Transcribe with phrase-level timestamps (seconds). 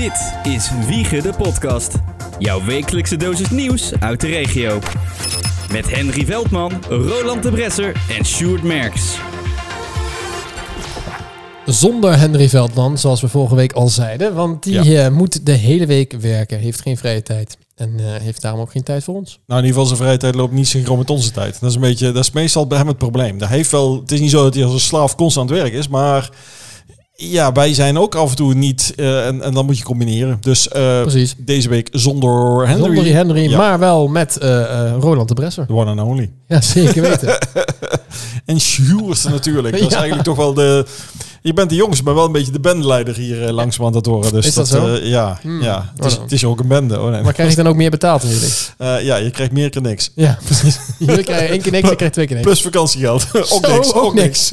[0.00, 1.94] Dit is Wiegen de Podcast.
[2.38, 4.78] Jouw wekelijkse dosis nieuws uit de regio.
[5.72, 9.18] Met Henry Veldman, Roland de Bresser en Sjoerd Merks.
[11.66, 14.34] Zonder Henry Veldman, zoals we vorige week al zeiden.
[14.34, 16.58] Want die eh, moet de hele week werken.
[16.58, 17.58] Heeft geen vrije tijd.
[17.74, 19.40] En eh, heeft daarom ook geen tijd voor ons.
[19.46, 21.60] Nou, in ieder geval zijn vrije tijd loopt niet synchroon met onze tijd.
[21.60, 23.38] Dat is een beetje, dat is meestal bij hem het probleem.
[23.38, 25.64] Daar heeft wel, het is niet zo dat hij als een slaaf constant aan het
[25.64, 26.30] werk is, maar
[27.22, 30.38] ja, wij zijn ook af en toe niet eh, en, en dan moet je combineren.
[30.40, 31.34] Dus Precies.
[31.38, 32.94] deze week zonder Henry.
[32.94, 33.56] Zonder Henry, Ja.
[33.56, 35.66] maar wel met eh, Roland de Bresser.
[35.66, 36.30] The one and only.
[36.48, 37.38] Ja, zeker weten.
[38.44, 39.78] En Sjoerd natuurlijk.
[39.78, 40.86] Dat is eigenlijk toch wel de...
[41.42, 44.06] Je bent de jongste, maar wel een beetje de bendeleider hier uh, langzaam aan het
[44.06, 44.32] horen.
[44.32, 44.86] Dus Is dat zo?
[45.02, 45.62] ja, Hmm.
[45.62, 45.92] ja.
[45.96, 47.00] Het, is, Oh, het is ook een bende.
[47.00, 47.22] Oh, nee.
[47.22, 48.22] maar krijg ik dan ook meer betaald
[48.78, 50.12] ja, je krijgt meer keer niks.
[50.14, 50.78] Ja, precies.
[50.98, 52.48] Jullie krijgen één keer niks, ik krijg twee keer niks.
[52.48, 53.26] Plus vakantiegeld.
[53.32, 53.92] ook Zo, niks.
[53.94, 54.52] ook Ook niks.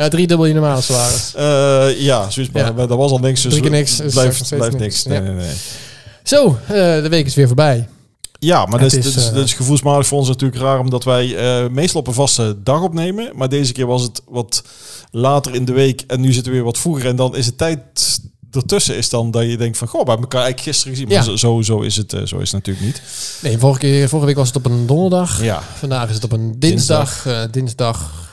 [0.00, 1.34] Ja, drie dubbel je normale salaris.
[1.34, 2.52] Eh, ja, zoiets.
[2.52, 2.86] Maar Ja.
[2.86, 3.42] dat was al niks.
[3.42, 5.04] Dus Drie keer niks, Blijft, blijft niks.
[5.04, 5.04] niks.
[5.04, 5.54] Nee, nee, nee.
[6.22, 7.88] Zo, eh, de week is weer voorbij.
[8.38, 11.04] Ja, maar dat is, is, dat, is, eh, is gevoelsmatig voor ons natuurlijk raar, omdat
[11.04, 11.36] wij
[11.70, 13.30] meestal op een vaste dag opnemen.
[13.34, 14.62] Maar deze keer was het wat
[15.10, 17.06] later in de week en nu zitten we weer wat vroeger.
[17.06, 17.80] En dan is de tijd
[18.50, 21.08] ertussen is dan dat je denkt van, goh, we hebben elkaar eigenlijk gisteren gezien.
[21.08, 21.36] Maar Ja.
[21.36, 23.02] zo, zo, is het, zo is het natuurlijk niet.
[23.42, 25.42] Nee, vorige, keer, vorige week was het op een donderdag.
[25.42, 27.26] Ja, Vandaag is het op een dinsdag.
[27.26, 28.28] eh, dinsdag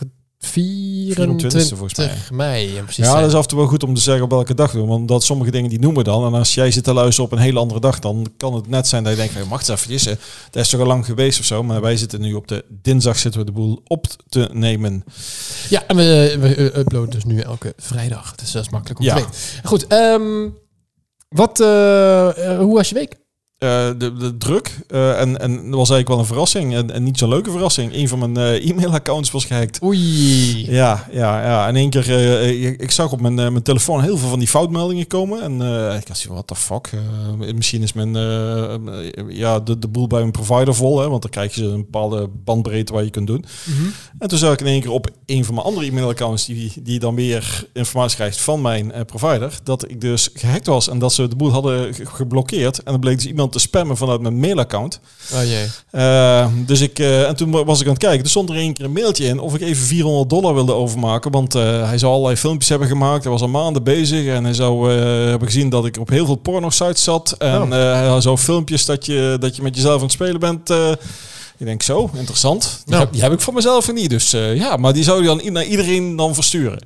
[0.48, 2.12] 24 volgens mij.
[2.32, 2.74] mei.
[2.74, 3.06] Ja, precies.
[3.06, 4.88] ja dat is af en toe wel goed om te zeggen op welke dag doen.
[4.88, 6.26] Want dat sommige dingen die noemen we dan.
[6.26, 8.88] En als jij zit te luisteren op een hele andere dag, dan kan het net
[8.88, 10.16] zijn dat je denkt, van, wacht eens eventjes,
[10.52, 11.64] dat is toch al lang geweest of zo.
[11.64, 15.04] Maar wij zitten nu op de dinsdag zitten we de boel op te nemen.
[15.70, 18.36] Ja, en we, we uploaden dus nu elke vrijdag.
[18.36, 19.16] Dus dat is makkelijk om Ja.
[19.16, 19.40] te weten.
[19.64, 20.50] Goed, ehm,
[21.30, 23.16] wat, eh, eh, hoe was je week?
[23.58, 24.78] Eh, de, de druk.
[24.88, 26.76] eh, en, en dat was eigenlijk wel een verrassing.
[26.76, 27.94] En, en niet zo'n leuke verraking.
[27.94, 29.84] Een van mijn eh, e-mailaccounts was gehackt.
[29.84, 30.72] Oei.
[30.72, 31.68] Ja, ja, ja.
[31.68, 32.10] In één keer,
[32.82, 35.42] ik, zag op mijn, mijn telefoon heel veel van die foutmeldingen komen.
[35.42, 35.54] En
[35.98, 36.90] ik dacht, what the fuck.
[37.56, 38.14] Misschien is mijn,
[39.30, 41.00] ja, de, de boel bij mijn provider vol.
[41.00, 43.46] Hè, want dan krijg je een bepaalde bandbreedte waar je kunt doen.
[43.64, 43.88] Mhm.
[44.20, 47.00] En toen zag ik in één keer op een van mijn andere e-mailaccounts, die, die
[47.00, 51.28] dan weer informatie krijgt van mijn provider, dat ik dus gehackt was en dat ze
[51.28, 52.78] de boel hadden ge- geblokkeerd.
[52.84, 55.00] En dan bleek dus iemand te spammen vanuit mijn mailaccount.
[55.34, 55.66] Oh jee.
[55.92, 58.24] Eh, dus ik, eh, en toen was ik aan het kijken.
[58.24, 61.32] Er stond er één keer een mailtje in of ik even 400 dollar wilde overmaken.
[61.32, 63.24] Want eh, hij zou allerlei filmpjes hebben gemaakt.
[63.24, 64.28] Hij was al maanden bezig.
[64.28, 64.92] En hij zou
[65.30, 67.36] hebben gezien dat ik op heel veel porno-sites zat.
[67.38, 67.70] En Oh.
[67.70, 70.70] hij zou filmpjes dat je, dat je met jezelf aan het spelen bent.
[71.60, 72.62] Ik denk zo, interessant.
[72.62, 73.04] Die, Nou.
[73.04, 74.10] heb, die heb ik van mezelf niet.
[74.10, 76.80] Dus eh, ja, maar die zou je dan naar iedereen dan versturen.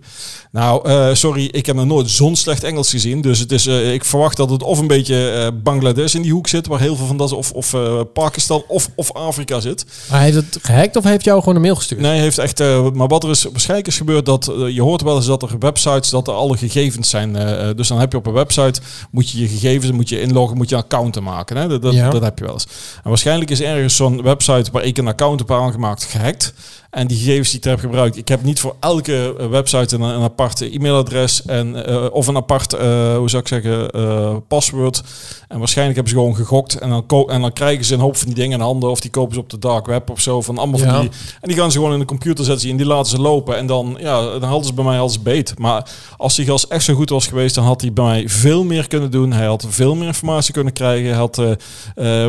[0.51, 3.21] Nou, eh, sorry, ik heb nog nooit zo'n slecht Engels gezien.
[3.21, 6.47] Dus het is, eh, ik verwacht dat het of een beetje Bangladesh in die hoek
[6.47, 7.75] zit, waar heel veel van dat, of, of
[8.13, 9.85] Pakistan of, of Afrika zit.
[10.09, 12.01] Maar hij heeft het gehackt of heeft jou gewoon een mail gestuurd?
[12.01, 12.59] Nee, heeft echt.
[12.93, 16.09] maar wat er is waarschijnlijk is gebeurd, dat je hoort wel eens dat er websites
[16.09, 17.33] dat er alle gegevens zijn.
[17.75, 18.81] dus dan heb je op een website
[19.11, 21.57] moet je je gegevens, moet je inloggen, moet je een account maken.
[21.57, 21.67] Hè?
[21.67, 22.09] Dat, dat, Ja.
[22.09, 22.67] dat heb je wel eens.
[23.03, 26.53] En waarschijnlijk is ergens zo'n website waar ik een account heb aangemaakt gehackt.
[26.91, 30.01] En die gegevens die ik heb gebruikt, ik heb niet voor elke eh, website een,
[30.01, 35.03] een apart e-mailadres en eh, of een apart, eh, hoe zou ik zeggen, eh paswoord.
[35.47, 38.17] En waarschijnlijk hebben ze gewoon gegokt en dan, ko- en dan krijgen ze een hoop
[38.17, 40.41] van die dingen in handen of die kopen ze op de dark web of zo
[40.41, 40.91] van allemaal Ja.
[40.93, 41.09] van die.
[41.41, 43.65] En die gaan ze gewoon in de computer zetten en die laten ze lopen en
[43.65, 45.53] dan ja, dan hadden ze bij mij als beet.
[45.59, 48.63] Maar als die gas echt zo goed was geweest, dan had hij bij mij veel
[48.63, 49.31] meer kunnen doen.
[49.33, 51.07] Hij had veel meer informatie kunnen krijgen.
[51.09, 51.35] Hij had,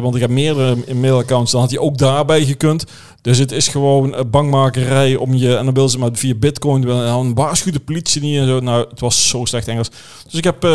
[0.02, 2.84] want ik heb meerdere mailaccounts, dan had hij ook daarbij gekund.
[3.20, 4.20] Dus het is gewoon eh,
[5.18, 5.56] om je...
[5.56, 6.82] En dan willen ze maar via bitcoin...
[6.82, 8.60] En dan waarschuwt de politie niet en zo.
[8.60, 9.90] Nou, het was zo slecht Engels.
[10.24, 10.70] Dus ik heb eh,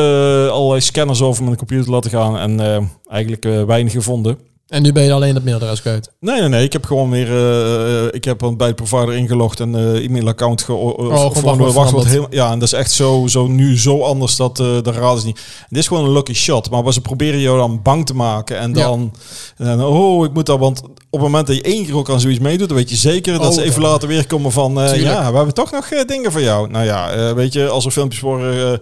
[0.48, 2.38] allerlei scanners over mijn computer laten gaan.
[2.38, 4.38] En eh, eigenlijk eh, weinig gevonden.
[4.68, 6.12] En nu ben je alleen het mailadres kwijt.
[6.20, 6.64] Nee, nee, nee.
[6.64, 7.28] Ik heb gewoon weer...
[7.28, 12.06] eh, eh, ik heb bij de provider ingelogd en eh e-mailaccount ge Oh, gewoon wachtwoord.
[12.06, 15.20] Heel, ja, en dat is echt zo, zo nu zo anders dat eh dat raden
[15.20, 15.42] ze niet.
[15.70, 16.70] Dit is gewoon een lucky shot.
[16.70, 18.58] Maar ze proberen jou dan bang te maken.
[18.60, 18.74] En Ja.
[18.88, 19.14] dan...
[19.58, 20.60] En dan, oh, ik moet dat...
[20.60, 22.68] Want op het moment dat je één keer ook aan zoiets meedoet...
[22.68, 23.88] dan weet je zeker dat Oh, ze even ja.
[23.88, 24.74] later weer komen van...
[24.96, 26.70] ja, we hebben toch nog dingen voor jou.
[26.72, 28.82] Nou ja, weet je, als er filmpjes worden...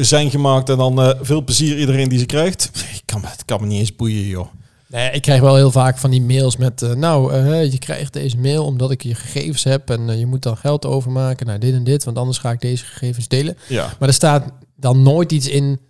[0.00, 2.70] zijn gemaakt en dan veel plezier iedereen die ze krijgt.
[2.96, 4.46] Ik kan, me- het kan me niet eens boeien, joh.
[4.88, 6.82] Nee, ik krijg wel heel vaak van die mails met...
[6.82, 9.90] eh, nou, eh, je krijgt deze mail omdat ik je gegevens heb...
[9.90, 12.04] en eh, je moet dan geld overmaken naar dit en dit...
[12.04, 13.56] want anders ga ik deze gegevens delen.
[13.68, 13.92] Ja.
[13.98, 15.80] Maar er staat dan nooit iets in...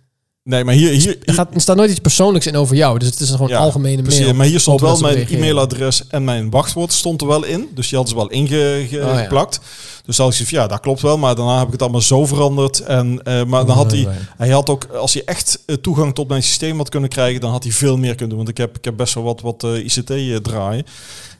[0.47, 2.99] Nee, maar hier, hier, Er, gaat, er staat nooit iets persoonlijks in over jou.
[2.99, 4.33] Dus het is gewoon Ja, algemene Precies, mail.
[4.33, 5.37] maar hier stond wel mijn reageren.
[5.37, 7.67] e-mailadres en mijn wachtwoord stond er wel in.
[7.73, 8.47] Dus die hadden ze wel Oh,
[8.89, 9.11] ja.
[9.17, 9.59] ingeplakt.
[10.05, 11.17] Dus dan had ik ja, dat klopt wel.
[11.17, 12.79] Maar daarna heb ik het allemaal zo veranderd.
[12.79, 14.17] En, eh, maar dan had hij, Nee, nee.
[14.37, 17.51] hij had ook, als hij echt eh, toegang tot mijn systeem had kunnen krijgen, dan
[17.51, 18.37] had hij veel meer kunnen doen.
[18.37, 20.85] Want ik heb, ik heb best wel wat, wat eh, ICT draaien.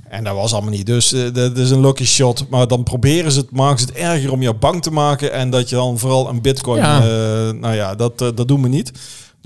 [0.09, 0.86] En dat was allemaal niet.
[0.86, 2.45] Dus eh, dat is een lucky shot.
[2.50, 5.33] Maar dan proberen ze het, maken ze het erger om jou bang te maken.
[5.33, 6.81] En dat je dan vooral een bitcoin...
[6.81, 7.00] Ja.
[7.01, 8.92] eh, nou ja, dat, eh, dat doen we niet.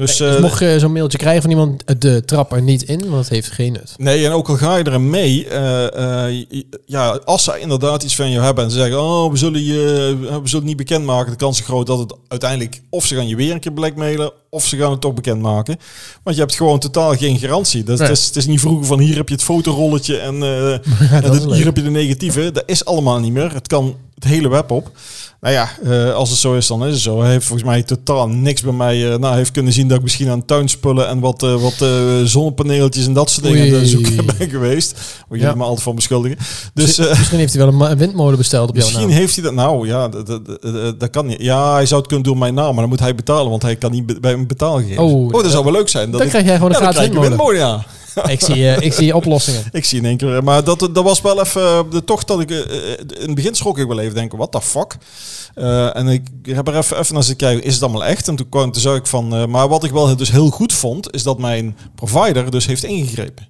[0.08, 2.82] Dus, Dus eh, mocht je zo'n mailtje krijgen van iemand, eh, de trap er niet
[2.84, 3.94] in, want het heeft geen nut.
[3.98, 6.46] Nee, en ook al ga je erin mee, eh, eh,
[6.86, 9.74] ja, als ze inderdaad iets van je hebben en ze zeggen, oh, we zullen je,
[10.20, 13.28] we zullen het niet bekendmaken, de kans is groot dat het uiteindelijk, of ze gaan
[13.28, 15.78] je weer een keer blackmailen, of ze gaan het toch bekendmaken.
[16.24, 17.84] Want je hebt gewoon totaal geen garantie.
[17.84, 18.08] Dat, Nee.
[18.08, 21.44] het, is, het is niet vroeger van hier heb je het fotorolletje en, eh, dit-
[21.54, 22.52] hier heb je de negatieve.
[22.52, 23.54] Dat is allemaal niet meer.
[23.54, 24.92] Het kan het hele web op.
[25.42, 27.22] Nou ja, eh, als het zo is, dan is het zo.
[27.22, 29.12] Hij heeft volgens mij totaal niks bij mij.
[29.12, 31.86] eh, nou, heeft kunnen zien dat ik misschien aan tuinspullen en wat, eh, wat
[32.30, 34.92] zonnepaneeltjes en dat soort dingen aan zoeken ben geweest.
[35.28, 35.56] Waar jullie Ja.
[35.56, 36.38] me altijd van beschuldigen.
[36.74, 39.18] Dus eh, Misschien heeft hij wel een windmolen besteld op jouw misschien naam.
[39.18, 39.54] heeft hij dat.
[39.54, 41.42] Nou ja, dat, dat, dat, kan niet.
[41.42, 43.62] Ja, hij zou het kunnen doen op mijn naam, maar dan moet hij betalen, want
[43.62, 45.12] hij kan niet bij een betaalgegevens.
[45.12, 46.04] Oh, Oh, dat zou wel leuk zijn.
[46.06, 47.86] Dat Dan ik- krijg jij gewoon ja, een dan gratis windmolen, ja.
[48.28, 49.64] Ik zie, eh, ik zie oplossingen.
[49.72, 50.44] Ik zie in één keer.
[50.44, 52.52] Maar dat, dat was wel even eh, de tocht dat ik.
[52.52, 54.98] eh, in het begin schrok ik wel even denken: what the fuck?
[55.94, 58.28] En ik heb er even, even naar zitten kijken: is het allemaal echt?
[58.28, 59.50] En toen kwam toen zag ik van.
[59.50, 63.48] maar wat ik wel dus heel goed vond, is dat mijn provider dus heeft ingegrepen.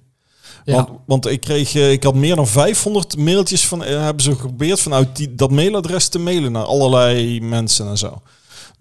[0.64, 0.74] Ja.
[0.74, 5.16] Want, want ik kreeg, ik had meer dan 500 mailtjes van, hebben ze geprobeerd vanuit
[5.16, 8.22] die, dat mailadres te mailen naar allerlei mensen en zo.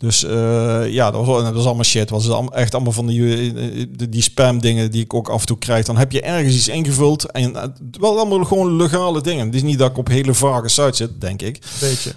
[0.01, 2.09] Dus eh, ja, dat was, dat was allemaal shit.
[2.09, 5.39] Dat was echt allemaal van die, eh, die, die spam dingen die ik ook af
[5.39, 5.85] en toe krijg.
[5.85, 7.63] Dan heb je ergens iets ingevuld en eh,
[7.99, 9.45] wel allemaal gewoon legale dingen.
[9.45, 11.59] Het is niet dat ik op hele vage sites zit, denk ik.
[11.79, 12.11] Beetje.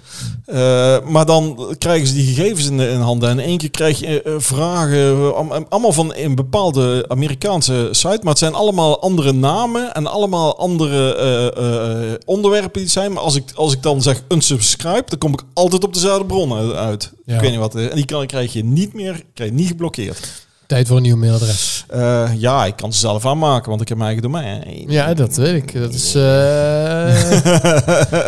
[0.45, 3.29] Eh, maar dan krijgen ze die gegevens in, de, in handen.
[3.29, 8.19] En één keer krijg je eh, vragen, eh, allemaal van een bepaalde Amerikaanse site.
[8.21, 13.13] Maar het zijn allemaal andere namen en allemaal andere eh, eh, onderwerpen die het zijn.
[13.13, 16.75] Maar als ik, als ik dan zeg unsubscribe, dan kom ik altijd op dezelfde bronnen
[16.75, 17.13] uit.
[17.25, 17.35] Ja.
[17.35, 17.74] Ik weet niet wat.
[17.75, 20.43] Eh, En die kan, krijg je niet meer, krijg je niet geblokkeerd.
[20.67, 21.85] Tijd voor een nieuw mailadres.
[21.89, 24.63] Eh, ja, ik kan ze zelf aanmaken, want ik heb mijn eigen domein.
[24.87, 25.73] Ja, dat weet ik.
[25.81, 26.15] Dat is...
[26.15, 26.21] eh,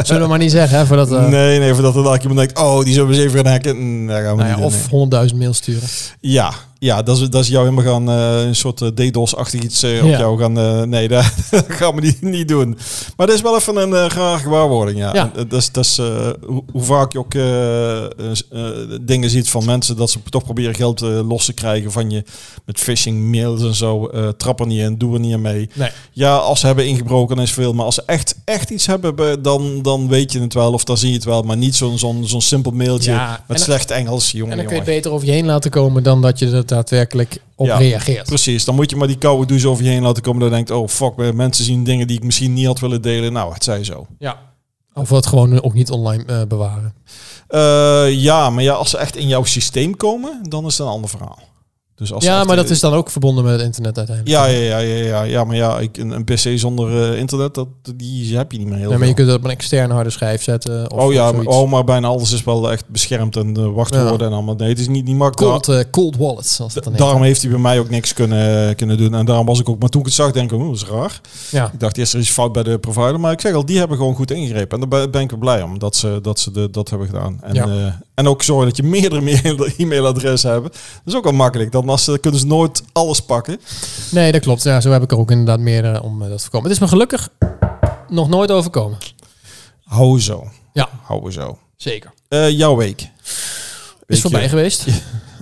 [0.03, 1.11] zullen we maar niet zeggen, hè, voordat...
[1.11, 3.51] eh, Nee, nee, voordat er dan iemand denkt, oh, die zullen we eens even gaan
[3.51, 4.05] hacken.
[4.05, 4.85] Nou ja, of
[5.31, 5.87] 100.000 mails sturen.
[6.19, 9.83] Ja, ja dat, is, dat is jou helemaal gaan eh, een soort eh, DDoS-achtig iets
[9.83, 10.17] eh, op Ja.
[10.19, 10.89] jou gaan.
[10.89, 12.77] nee, dat, dat gaan we niet, niet doen.
[13.17, 14.99] Maar dat is wel even een eh rare gewaarwording.
[14.99, 15.31] Ja.
[15.35, 15.97] Dat is, dat is
[16.45, 17.33] hoe, hoe vaak je ook
[19.01, 22.23] dingen ziet van mensen dat ze toch proberen geld los te krijgen van je
[22.65, 24.05] met phishing mails en zo.
[24.07, 25.69] eh trap er niet in, doe er niet mee.
[25.73, 25.89] Nee.
[26.11, 27.73] Ja, als ze hebben ingebroken is veel.
[27.73, 30.83] Maar als ze echt, echt iets hebben, be- dan, dan weet je het wel of
[30.83, 31.41] dan zie je het wel.
[31.41, 34.31] Maar niet zo'n zo'n zo'n simpel mailtje Ja, met en- slecht Engels.
[34.31, 34.93] Jongen, En dan kun je jongen.
[34.93, 37.77] het beter over je heen laten komen dan dat je er daadwerkelijk op Ja.
[37.77, 38.25] reageert.
[38.27, 40.41] Precies, dan moet je maar die koude douche over je heen laten komen.
[40.41, 43.33] Dan denkt, oh fuck, mensen zien dingen die ik misschien niet had willen delen.
[43.33, 44.07] Nou, het zij zo.
[44.19, 44.39] Ja.
[44.93, 46.93] Of het gewoon ook niet online eh, bewaren.
[47.47, 50.93] Eh, ja, maar ja, als ze echt in jouw systeem komen, dan is het een
[50.93, 51.39] ander verhaal.
[51.97, 54.37] Dus als Ja, maar dat eh, is dan ook verbonden met het internet uiteindelijk.
[54.37, 57.53] Ja, ja, ja, ja, ja, ja, maar ja, ik, een, een PC zonder eh, internet,
[57.53, 59.13] dat, die heb je niet meer heel Ja, maar je veel.
[59.15, 60.91] kunt het op een externe harde schijf zetten.
[60.91, 64.33] Of oh ja, oh, maar bijna alles is wel echt beschermd en eh, wachtwoorden en
[64.33, 64.55] allemaal.
[64.55, 65.63] Nee, het is niet, niet makkelijk.
[65.63, 67.01] cold, cold wallets, zoals dat dan heet.
[67.01, 69.15] Daarom heeft hij bij mij ook niks kunnen, kunnen doen.
[69.15, 70.85] En daarom was ik ook, maar toen ik het zag, denk ik, oh, dat is
[70.85, 71.21] raar.
[71.51, 71.69] Ja.
[71.73, 73.97] Ik dacht eerst er is fout bij de provider, maar ik zeg al, die hebben
[73.97, 74.81] gewoon goed ingegrepen.
[74.81, 77.39] En daar ben- ik blij om dat ze dat, ze de, dat hebben gedaan.
[77.41, 77.99] En, Ja.
[78.13, 80.63] en ook zorgen dat je meerdere mail- e-mailadressen hebt.
[80.63, 80.73] Dat
[81.05, 81.71] is ook wel makkelijk.
[81.71, 83.59] Dan ze kunnen ze nooit alles pakken.
[84.11, 84.63] Nee, dat klopt.
[84.63, 86.69] Ja, zo heb ik er ook inderdaad meerdere om eh, dat te voorkomen.
[86.69, 87.29] Het is me gelukkig
[88.09, 88.97] nog nooit overkomen.
[89.83, 90.47] Hou zo.
[90.73, 90.89] Ja.
[91.03, 91.57] Hou zo.
[91.75, 92.11] Zeker.
[92.27, 93.09] Eh, jouw week.
[94.05, 94.85] Is voorbij geweest.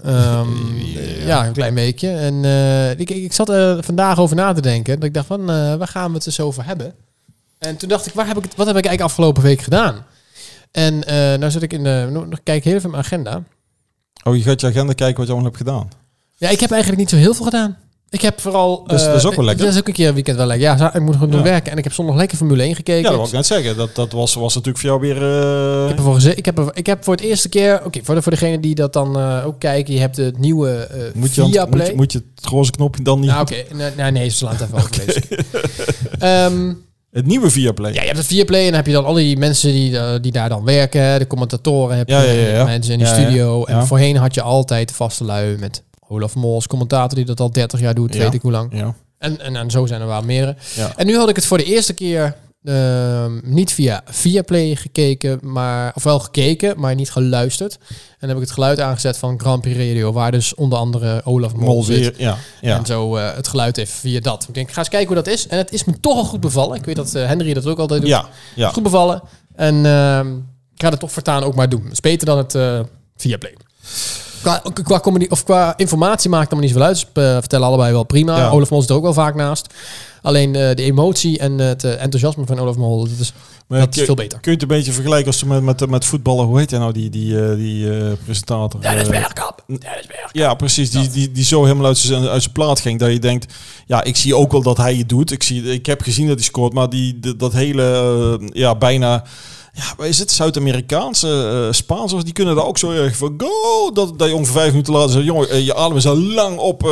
[0.04, 0.76] Ehm,
[1.26, 2.10] ja, een klein weekje.
[2.10, 4.96] En eh, ik, ik zat er vandaag over na te denken.
[4.96, 6.94] Dat ik dacht van, eh, waar gaan we het eens over hebben?
[7.58, 10.06] En toen dacht ik, waar heb ik het, wat heb ik eigenlijk afgelopen week gedaan?
[10.72, 13.44] En eh nou zit ik in de, nog kijk heel even mijn agenda.
[14.24, 15.90] Oh, je gaat je agenda kijken wat je allemaal hebt gedaan.
[16.38, 17.78] Ja, ik heb eigenlijk niet zo heel veel gedaan.
[18.10, 18.84] Ik heb vooral...
[18.88, 19.66] Dus dat is ook wel lekker.
[19.66, 20.68] Dat is ook een keer een weekend wel lekker.
[20.78, 21.46] Ja, ik moet gewoon doen Ja.
[21.46, 21.72] werken.
[21.72, 23.02] En ik heb zondag lekker Formule 1 gekeken.
[23.02, 23.78] Ja, dat wil ik net zeggen.
[23.78, 25.18] Dat, dat was, was natuurlijk voor jou weer...
[25.24, 27.82] eh, Ik heb, ervoor ik, heb er, ik heb voor het eerste keer...
[27.86, 29.94] Oké, voor, de, voor degene die dat dan eh, ook kijken.
[29.94, 31.80] Je hebt het nieuwe moet, je, aan- Viaplay.
[31.80, 33.30] moet, je, moet je het roze knopje dan niet...
[33.30, 33.56] Nou, oké.
[33.76, 35.46] Nee, nee, nee, ze slaan het even ik.
[36.20, 36.74] Ehm,
[37.12, 37.94] Het nieuwe Viaplay.
[37.94, 40.32] ja, je hebt het Viaplay en dan heb je dan al die mensen die, die
[40.32, 41.20] daar dan werken.
[41.20, 42.64] De commentatoren heb je, Ja, ja, ja, ja.
[42.66, 43.14] mensen in die ja.
[43.14, 43.64] studio.
[43.66, 47.52] En voorheen had je altijd de vaste lui met Olaf Mos, commentator die dat al
[47.52, 48.20] 30 jaar doet, Ja.
[48.20, 48.78] weet ik hoe lang.
[48.78, 48.96] Ja.
[49.18, 50.56] En, en, en zo zijn er wel meer.
[50.76, 50.94] Ja.
[50.96, 55.92] En nu had ik het voor de eerste keer ehm, niet via Viaplay gekeken, maar,
[55.96, 57.78] of wel gekeken, maar niet geluisterd.
[57.90, 61.22] En dan heb ik het geluid aangezet van Grand Prix Radio, waar dus onder andere
[61.24, 62.18] Olaf Mol, Mol zit.
[62.18, 62.38] Ja.
[62.62, 62.78] ja.
[62.78, 64.46] En zo eh, het geluid even via dat.
[64.48, 65.48] Ik denk, ga eens kijken hoe dat is.
[65.48, 66.78] En het is me toch al goed bevallen.
[66.78, 68.10] Ik weet dat eh, Henry dat ook altijd doet.
[68.10, 68.26] Ja.
[68.56, 68.70] Ja.
[68.70, 69.22] Goed bevallen.
[69.56, 70.36] En ehm,
[70.74, 71.84] ik ga het toch voortaan ook maar doen.
[71.84, 72.80] Het is beter dan het eh
[73.16, 73.56] Viaplay.
[74.46, 76.98] Qua, qua, communi- of qua informatie maakt het niet zoveel uit.
[76.98, 78.38] Ze eh, vertellen allebei wel prima.
[78.38, 78.50] Ja.
[78.50, 79.74] Olaf Mol zit er ook wel vaak naast.
[80.22, 83.34] Alleen eh, de emotie en het eh, enthousiasme van Olaf Mol, dat is,
[83.68, 84.40] Maar dat kun- is veel beter.
[84.40, 86.46] Kun je het een beetje vergelijken als met, met, met voetballen?
[86.46, 87.90] Hoe heet hij nou, die, die, die
[88.26, 88.82] presentator?
[88.82, 89.64] Dennis Bergkamp.
[89.68, 90.30] Dennis Bergkamp.
[90.32, 90.92] Ja, precies.
[90.92, 93.00] Die, die, die zo helemaal uit zijn, uit zijn plaat ging.
[93.00, 93.54] Dat je denkt,
[93.86, 95.32] ja, ik zie ook wel dat hij het doet.
[95.32, 96.74] Ik, zie, ik heb gezien dat hij scoort.
[96.74, 99.24] Maar die, de- dat hele, ja, bijna...
[99.78, 102.24] Ja, is het Zuid-Amerikaanse uh, Spaans?
[102.24, 103.92] Die kunnen daar ook zo erg van go.
[103.94, 106.58] Dat, dat je ongeveer vijf minuten later zegt, jongen, eh, je adem is al lang
[106.58, 106.84] op.
[106.84, 106.90] eh,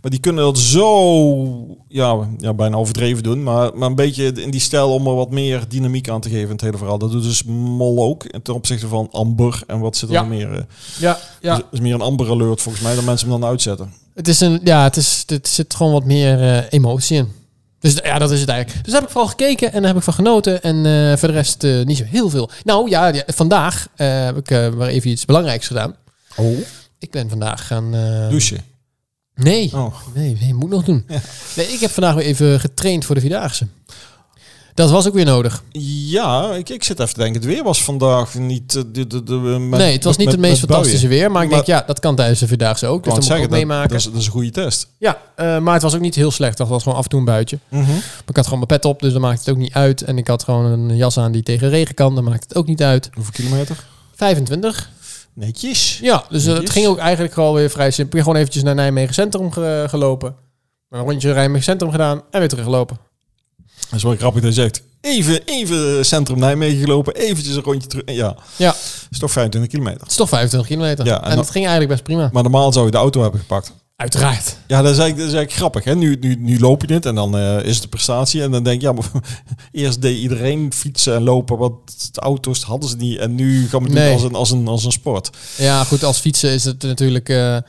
[0.00, 3.42] maar die kunnen dat zo, ja, ja, bijna overdreven doen.
[3.42, 6.44] Maar, maar een beetje in die stijl om er wat meer dynamiek aan te geven
[6.44, 6.98] in het hele verhaal.
[6.98, 8.24] Dat doet dus Mol ook.
[8.24, 10.20] En ten opzichte van Amber en wat zit er Ja.
[10.20, 10.52] nog meer?
[10.52, 10.62] eh,
[10.98, 11.56] Ja, ja.
[11.56, 13.92] Het is meer een Amber alert volgens mij dan mensen hem dan uitzetten.
[14.14, 17.42] Het is een, ja, het is, het zit gewoon wat meer eh, emotie in.
[17.84, 18.84] Dus ja, dat is het eigenlijk.
[18.84, 20.62] Dus daar heb ik vooral gekeken en daar heb ik van genoten.
[20.62, 22.50] En eh, voor de rest eh, niet zo heel veel.
[22.62, 25.96] Nou ja, ja, vandaag eh, heb ik maar even iets belangrijks gedaan.
[26.36, 26.58] Oh.
[26.98, 27.90] Ik ben vandaag gaan...
[28.30, 28.64] Douchen.
[29.34, 29.94] Nee, Oh.
[30.14, 31.04] nee, nee, moet nog doen.
[31.08, 31.20] Ja.
[31.56, 33.66] Nee, ik heb vandaag weer even getraind voor de Vierdaagse.
[34.74, 35.62] Dat was ook weer nodig.
[36.08, 37.40] Ja, ik, ik zit even te denken.
[37.42, 38.74] Het weer was vandaag niet...
[38.76, 41.30] eh, de, de, de, met- nee, het was niet met- het meest fantastische weer.
[41.30, 43.04] Maar ik Maar- denk, ja, dat kan tijdens de Vierdaagse ook.
[43.04, 43.88] Dus dat het moet ik ook dat, meemaken.
[43.88, 44.88] dat, is, dat is een goede test.
[44.98, 46.56] Ja, eh, maar het was ook niet heel slecht.
[46.58, 47.58] Dat was gewoon af en toe een buitje.
[47.68, 47.82] Mhm.
[47.90, 50.02] Maar ik had gewoon mijn pet op, dus dan maakt het ook niet uit.
[50.02, 52.66] En ik had gewoon een jas aan die tegen regen kan, dan maakt het ook
[52.66, 53.10] niet uit.
[53.14, 53.84] Hoeveel kilometer?
[54.14, 54.90] 25.
[55.34, 55.98] Netjes.
[56.02, 58.04] Ja, dus eh, het ging ook eigenlijk gewoon weer vrij simpel.
[58.04, 60.34] Ik ben gewoon eventjes naar Nijmegen Centrum ge- gelopen.
[60.90, 62.98] Een rondje Nijmegen Centrum gedaan en weer teruggelopen.
[63.88, 64.82] Dat is wel grappig dat je zegt.
[65.00, 67.14] Even, even centrum Nijmegen gelopen.
[67.14, 68.04] Eventjes een rondje terug.
[68.06, 68.74] Ja, Ja,
[69.10, 70.00] is toch 25 kilometer.
[70.00, 71.06] het is toch 25 kilometer.
[71.06, 72.30] Ja, en en het ging eigenlijk best prima.
[72.32, 73.72] Maar normaal zou je de auto hebben gepakt.
[73.96, 74.56] Uiteraard.
[74.66, 75.84] Ja, dat is eigenlijk, dat is eigenlijk grappig.
[75.84, 75.94] Hè?
[75.94, 78.42] Nu, nu, nu loop je het en dan eh, is het een prestatie.
[78.42, 79.04] En dan denk je, ja, maar
[79.72, 81.58] eerst deed iedereen fietsen en lopen.
[81.58, 83.18] Want de auto's hadden ze niet.
[83.18, 84.04] En nu gaan we het Nee.
[84.04, 85.30] doen als een, als, een, als een sport.
[85.56, 87.62] Ja, goed, als fietsen is het natuurlijk eh, eh,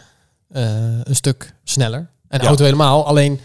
[1.03, 2.09] een stuk sneller.
[2.27, 2.47] En Ja.
[2.47, 3.05] auto helemaal.
[3.05, 3.39] Alleen,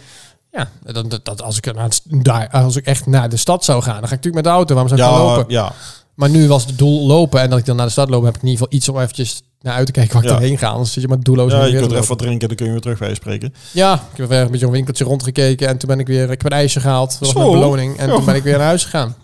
[0.52, 3.82] ja, dat, dat, dat als, ik naar daar, als ik echt naar de stad zou
[3.82, 4.74] gaan, dan ga ik natuurlijk met de auto.
[4.74, 5.44] Waarom zou ik Ja, lopen?
[5.52, 5.72] ja,
[6.14, 7.40] Maar nu was het doel lopen.
[7.40, 8.98] En dat ik dan naar de stad loop, heb ik in ieder geval iets om
[9.00, 10.34] eventjes naar uit te kijken waar ik Ja.
[10.36, 10.68] doorheen ga.
[10.68, 12.48] Anders zit je maar doelloos ja, je kunt er even wat drinken.
[12.48, 13.54] Dan kun je weer terug bij je spreken.
[13.72, 15.68] Ja, ik heb weer een beetje een winkeltje rondgekeken.
[15.68, 17.10] En toen ben ik weer, ik heb een ijsje gehaald.
[17.10, 17.38] Dat was Zo.
[17.38, 17.96] mijn beloning.
[17.98, 18.14] En Ja.
[18.14, 19.14] toen ben ik weer naar huis gegaan.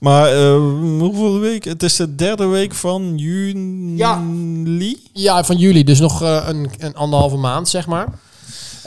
[0.00, 0.56] Maar eh,
[0.98, 1.64] hoeveel week?
[1.64, 4.98] Het is de derde week van juli.
[5.12, 5.84] Ja, van juli.
[5.84, 8.06] Dus nog eh, een, een anderhalve maand, zeg maar.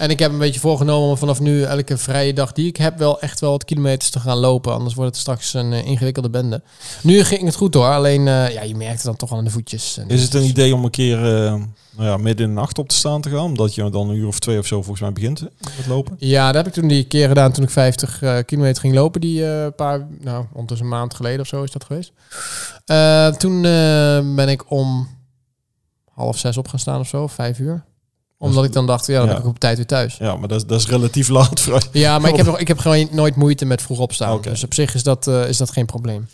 [0.02, 2.98] En ik heb een beetje voorgenomen om vanaf nu elke vrije dag die ik heb
[2.98, 4.74] wel echt wel wat kilometers te gaan lopen.
[4.74, 6.62] Anders wordt het straks een eh, ingewikkelde bende.
[7.04, 7.86] Nu ging het goed hoor.
[7.86, 9.98] Alleen eh, ja, je merkte dan toch wel aan de voetjes.
[9.98, 11.54] En Is het een idee om een keer eh,
[11.98, 13.40] nou ja, midden in de nacht op te staan te gaan?
[13.40, 15.42] Omdat je dan een uur of twee of zo volgens mij begint
[15.78, 16.16] met lopen.
[16.18, 19.22] Ja, dat heb ik toen die keer gedaan toen ik 50 eh, kilometer ging lopen.
[19.22, 22.12] Die paar, nou, ondertussen een maand geleden of zo is dat geweest.
[23.40, 23.62] Toen
[24.36, 25.08] ben ik om
[26.14, 27.84] half zes op gaan staan of zo, vijf uur.
[28.42, 30.16] Omdat ik dan dacht, ja, dan ben ik op tijd weer thuis.
[30.20, 31.60] Ja, maar dat, is- dat is relatief laat.
[31.60, 34.32] voor- Ja, maar ik heb, nog- ik heb gewoon nooit moeite met vroeg opstaan.
[34.42, 36.28] Dus op zich is dat, eh, is dat geen probleem.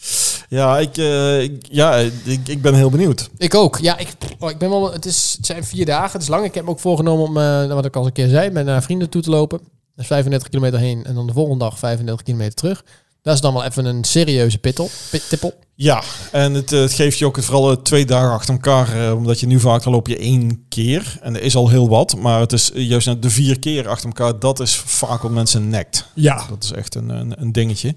[0.49, 3.29] Ja, ik, eh, ik- ja ik, ik ben heel benieuwd.
[3.37, 3.77] Ik ook.
[3.77, 4.07] Ja, ik,
[4.39, 4.91] oh, ik ben wel.
[4.93, 6.11] Het, is, het zijn vier dagen.
[6.11, 6.45] Het is lang.
[6.45, 8.65] Ik heb me ook voorgenomen om, eh, wat ik al eens een keer zei, met
[8.65, 9.57] naar vrienden toe te lopen.
[9.57, 12.83] Dat is 35 kilometer heen en dan de volgende dag 35 kilometer terug.
[13.27, 15.53] Dat is dan wel even een serieuze pittel, pit, tippel.
[15.75, 19.05] Ja, en het, eh, het geeft je ook het vooral eh, twee dagen achter elkaar.
[19.07, 21.17] eh, omdat je nu vaak dan loop je één keer.
[21.21, 22.15] En er is al heel wat.
[22.17, 24.39] Maar het is juist net de vier keer achter elkaar.
[24.39, 26.05] Dat is vaak wat mensen nekt.
[26.15, 26.45] Ja.
[26.49, 27.95] Dat is echt een, een, een dingetje.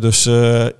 [0.00, 0.28] Dus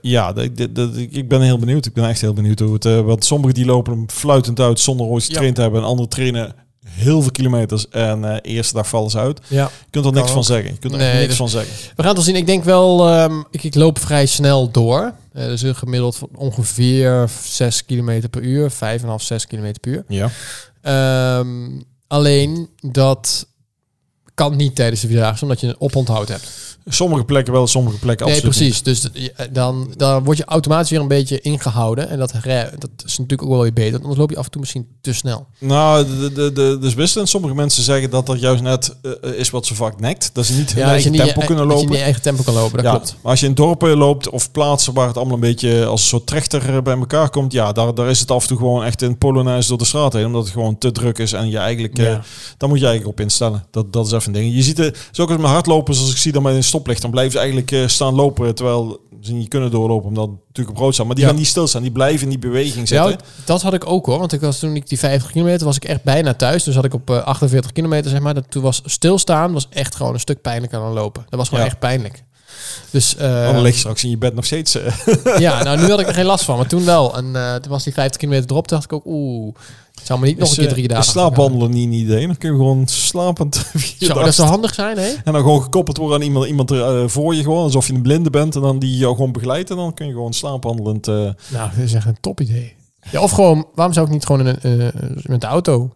[0.01, 1.87] ja, dat- dat- dat- ik ben heel benieuwd.
[1.87, 2.85] Ik ben echt heel benieuwd hoe het...
[2.85, 5.81] want sommigen die lopen hem fluitend uit zonder ooit getraind te hebben.
[5.81, 6.55] En anderen trainen
[7.01, 7.89] heel veel kilometers.
[7.89, 9.41] En eh eerste dag vallen ze uit.
[9.47, 9.65] Ja.
[9.65, 10.73] Je kunt er niks van zeggen.
[10.73, 11.73] Je kunt er Nee, niks dus- van zeggen.
[11.75, 12.37] We gaan het wel zien.
[12.37, 15.13] Ik denk wel, ehm, ik, ik loop vrij snel door.
[15.33, 18.71] Eh dus een gemiddeld van ongeveer 6 kilometer per uur.
[18.71, 20.05] 5,5, 6 kilometer per uur.
[20.09, 20.31] Ja.
[20.83, 21.49] Ehm,
[22.07, 23.47] alleen dat
[24.35, 26.70] kan niet tijdens de vierdaagse, omdat je een oponthoud hebt.
[26.93, 28.83] Sommige plekken wel, sommige plekken Nee, absoluut precies.
[28.83, 29.09] Dus
[29.53, 32.09] dan, dan word je automatisch weer een beetje ingehouden.
[32.09, 32.33] En dat,
[32.79, 33.91] dat is natuurlijk ook wel weer beter.
[33.91, 35.47] want Anders loop je af en toe misschien te snel.
[35.59, 37.29] Nou, de, de, de, dus wisselend.
[37.29, 40.31] Sommige mensen zeggen dat dat juist net eh, is wat ze vaak nekt.
[40.33, 41.91] Dat ze niet hun Ja, dat je eigen niet tempo je, kunnen dat je lopen.
[41.91, 43.17] niet je eigen tempo kan lopen, dat ja, klopt.
[43.23, 46.09] maar als je in dorpen loopt of plaatsen waar het allemaal een beetje als een
[46.09, 48.85] soort trechter eh, bij elkaar komt, ja, daar, daar is het af en toe gewoon
[48.85, 51.59] echt een polonaise door de straat heen, omdat het gewoon te druk is en je
[51.59, 52.23] eigenlijk, eh, Ja.
[52.57, 53.65] daar moet je eigenlijk op instellen.
[53.71, 54.55] Dat, dat is even een ding.
[54.55, 57.03] Je ziet het, zo ook als met hardlopers, als ik zie dan met een stoplicht,
[57.03, 60.77] dan blijven ze eigenlijk eh, staan lopen, terwijl ze niet kunnen doorlopen omdat het natuurlijk
[60.77, 61.07] op rood staat.
[61.07, 61.31] Maar die Ja.
[61.31, 63.27] gaan niet stilstaan, die blijven in die beweging Ja, zitten.
[63.45, 64.19] dat had ik ook hoor.
[64.19, 66.65] Want ik was toen ik die 50 kilometer was ik echt bijna thuis.
[66.65, 68.35] Dus had ik op eh, 48 kilometer zeg maar.
[68.35, 71.25] Dat toen was stilstaan was echt gewoon een stuk pijnlijker dan lopen.
[71.29, 71.71] Dat was gewoon Ja.
[71.71, 72.25] echt pijnlijk.
[72.91, 74.75] Dus eh, dan lig je straks in je bed nog steeds.
[74.75, 77.17] eh, ja, nou nu had ik er geen last van, maar toen wel.
[77.17, 79.55] En eh, toen was die 50 kilometer erop, dacht ik ook, oeh,
[79.95, 81.05] het zou me niet nog een keer drie is dagen.
[81.05, 82.27] slaapwandelen niet een idee.
[82.27, 83.65] Dan kun je gewoon slapend
[83.99, 85.09] Zou dat zou handig zijn, hè?
[85.25, 87.63] En dan gewoon gekoppeld worden aan iemand, iemand er, voor je gewoon.
[87.63, 88.55] Alsof je een blinde bent.
[88.55, 89.71] En dan die jou gewoon begeleidt.
[89.71, 91.07] En dan kun je gewoon slaapwandelend...
[91.07, 92.75] Nou, dat is echt een top idee.
[93.11, 94.91] Ja, of gewoon, waarom zou ik niet gewoon een,
[95.23, 95.91] met de auto?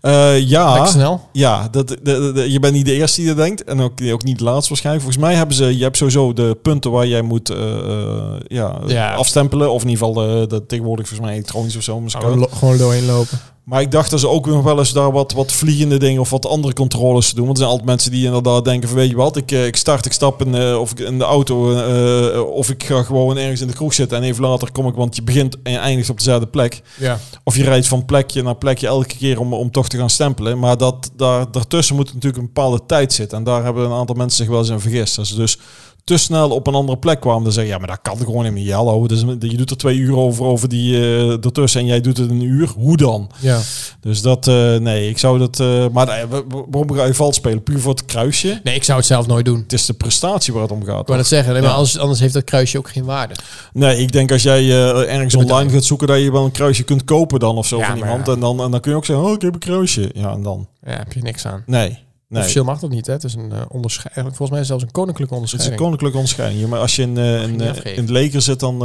[0.00, 1.28] Eh, ja, snel.
[1.32, 3.64] ja dat, de, de- de- je bent niet de eerste die dat denkt.
[3.64, 5.04] En ook, ook niet de laatste waarschijnlijk.
[5.04, 5.76] Volgens mij hebben ze...
[5.76, 9.14] Je hebt sowieso de punten waar jij moet eh, eh, ja, Ja.
[9.14, 9.72] afstempelen.
[9.72, 12.00] Of in ieder geval de, tegenwoordig volgens mij elektronisch of zo.
[12.00, 12.22] misschien.
[12.24, 13.38] Gewoon, lo- gewoon doorheen lopen.
[13.64, 16.30] Maar ik dacht dat ze ook nog wel eens daar wat, wat vliegende dingen of
[16.30, 17.44] wat andere controles te doen.
[17.44, 19.76] Want er zijn altijd mensen die inderdaad denken van weet je wat, ik, eh, ik
[19.76, 23.36] start, ik stap in, eh, of ik in de auto eh, of ik ga gewoon
[23.36, 25.78] ergens in de kroeg zitten en even later kom ik, want je begint en je
[25.78, 26.82] eindigt op dezelfde plek.
[26.98, 27.18] Ja.
[27.44, 30.58] Of je rijdt van plekje naar plekje elke keer om, om toch te gaan stempelen.
[30.58, 33.38] Maar dat, daar, daartussen moet natuurlijk een bepaalde tijd zitten.
[33.38, 35.26] En daar hebben een aantal mensen zich wel eens in vergist.
[35.26, 35.58] Ze dus
[36.04, 38.62] te snel op een andere plek kwamen, dan zeggen ja, maar dat kan gewoon helemaal
[38.62, 38.72] niet.
[38.72, 42.16] Hallo, dus je doet er twee uur over, over die uh, ertussen en jij doet
[42.16, 42.68] het een uur.
[42.76, 43.30] Hoe dan?
[43.40, 43.60] Ja.
[44.00, 45.58] Dus dat, uh, nee, ik zou dat...
[45.60, 47.62] Uh, maar waarom ga je vals spelen?
[47.62, 48.60] Puur voor het kruisje?
[48.64, 49.58] Nee, ik zou het zelf nooit doen.
[49.58, 51.08] Het is de prestatie waar het om gaat.
[51.08, 53.34] Ik dat zeggen, nee, maar anders, anders heeft dat kruisje ook geen waarde.
[53.72, 54.70] Nee, ik denk als jij
[55.08, 57.86] ergens online gaat zoeken dat je wel een kruisje kunt kopen dan of zo Ja,
[57.86, 58.26] van iemand.
[58.26, 58.32] ja.
[58.32, 60.10] En, dan, en dan kun je ook zeggen, oh, ik heb een kruisje.
[60.14, 60.68] Ja, en dan?
[60.86, 61.62] Ja, heb je niks aan.
[61.66, 61.98] Nee.
[62.32, 62.40] Nee.
[62.40, 63.12] Officieel mag dat niet, hè?
[63.12, 64.26] Het is een uh, onderscheiding.
[64.36, 65.80] Volgens mij zelfs een koninklijke Het is onderscheiding.
[65.80, 66.68] een koninklijke onderscheiding.
[66.68, 67.94] Maar als je in, uh, uh, afgeven.
[67.94, 68.78] in het leger zit, dan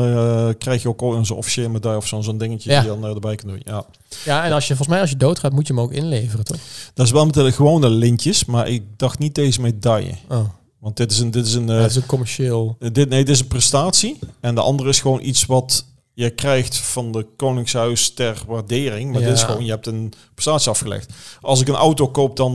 [0.58, 2.82] krijg je ook een zo'n officieel medaille of zo'n zo'n dingetje Ja.
[2.82, 3.62] die je dan erbij kan doen.
[3.66, 3.86] Ja.
[4.26, 6.58] Ja, en als je volgens mij als je doodgaat, moet je hem ook inleveren, toch?
[6.94, 10.14] Dat is wel met de gewone lintjes, maar ik dacht niet deze medaille.
[10.30, 10.40] Oh.
[10.80, 12.76] Want dit is een, dit is een, Ja, is een commercieel.
[12.80, 14.20] dit, nee, dit is een prestatie.
[14.40, 15.86] En de andere is gewoon iets wat
[16.18, 19.12] je krijgt van de Koningshuis ter waardering.
[19.12, 19.28] Maar Ja.
[19.28, 21.14] dit is gewoon, je hebt een prestatie afgelegd.
[21.42, 22.52] Als ik een auto koop, dan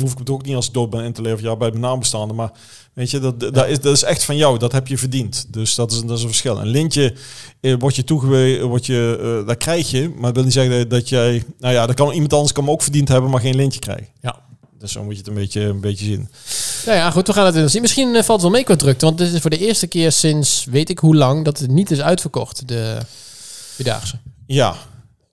[0.00, 1.50] hoef ik het ook niet als ik dood ben in te leveren.
[1.50, 2.36] Ja, bij mijn nabestaanden.
[2.36, 2.50] Maar
[2.92, 4.58] weet je, dat, dat, is, dat is echt van jou.
[4.58, 5.46] Dat heb je verdiend.
[5.50, 6.58] Dus dat is, dat is een verschil.
[6.60, 7.14] Een lintje
[7.60, 10.08] eh, wordt je toegewezen, wordt je, uh, dat krijg je.
[10.08, 11.44] Maar dat wil niet zeggen dat, dat jij...
[11.58, 14.08] Nou ja, dat kan iemand anders kan hem ook verdiend hebben, maar geen lintje krijgen.
[14.20, 14.42] Ja.
[14.78, 16.28] Dus zo moet je het een beetje, een beetje zien.
[16.86, 17.80] Nou ja, goed, we gaan het eens zien.
[17.80, 20.12] Misschien uh, valt het wel mee qua drukte, want dit is voor de eerste keer
[20.12, 22.98] sinds weet ik hoe lang dat het niet is uitverkocht, de
[23.74, 24.18] Vierdaagse.
[24.46, 24.76] Ja,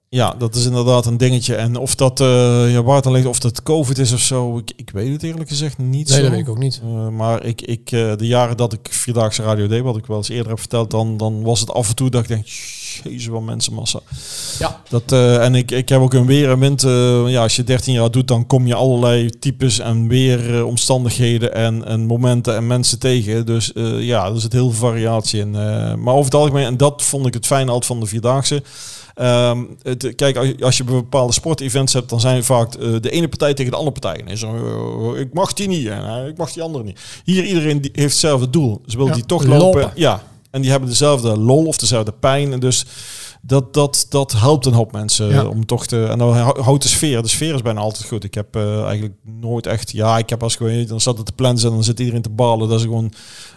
[0.09, 1.55] ja, dat is inderdaad een dingetje.
[1.55, 2.27] En of dat uh,
[2.71, 5.49] ja, waar het ligt, of dat COVID is of zo, ik, ik weet het eerlijk
[5.49, 6.21] gezegd niet nee, zo.
[6.21, 6.81] dat weet ik ook niet.
[6.85, 10.17] Uh, maar ik, ik, uh, de jaren dat ik Vierdaagse Radio deed, wat ik wel
[10.17, 12.47] eens eerder heb verteld, dan, dan was het af en toe dat ik denk,
[13.03, 13.99] jezus, wat mensenmassa.
[14.59, 14.81] Ja.
[14.89, 16.81] Dat, uh, en ik, ik heb ook een weer en wind.
[17.27, 21.85] ja, als je 13 jaar doet, dan kom je allerlei types en weer omstandigheden en,
[21.85, 23.45] en momenten en mensen tegen.
[23.45, 25.51] Dus ja, er zit heel veel variatie in.
[26.01, 28.63] maar over het algemeen, en dat vond ik het fijne altijd van de Vierdaagse.
[29.15, 33.53] Um, het, kijk, als je bepaalde sportevents hebt, dan zijn vaak uh, de ene partij
[33.53, 34.21] tegen de andere partij.
[34.21, 36.99] En is uh, ik mag die niet en uh, ik mag die andere niet.
[37.23, 38.81] Hier iedereen die heeft hetzelfde doel.
[38.85, 39.81] Ze wil ja, die toch lopen.
[39.81, 39.91] lopen.
[39.95, 42.53] Ja, en die hebben dezelfde lol of dezelfde pijn.
[42.53, 42.85] En dus
[43.41, 45.45] dat, dat, dat helpt een hoop mensen ja.
[45.45, 46.05] om toch te...
[46.05, 47.21] En dan houdt de sfeer.
[47.21, 48.23] De sfeer is bijna altijd goed.
[48.23, 49.91] Ik heb uh, eigenlijk nooit echt...
[49.91, 50.85] Ja, ik heb als gewoon...
[50.85, 52.69] Dan zat het te plannen en dan zit iedereen te balen.
[52.69, 53.13] Dat is gewoon...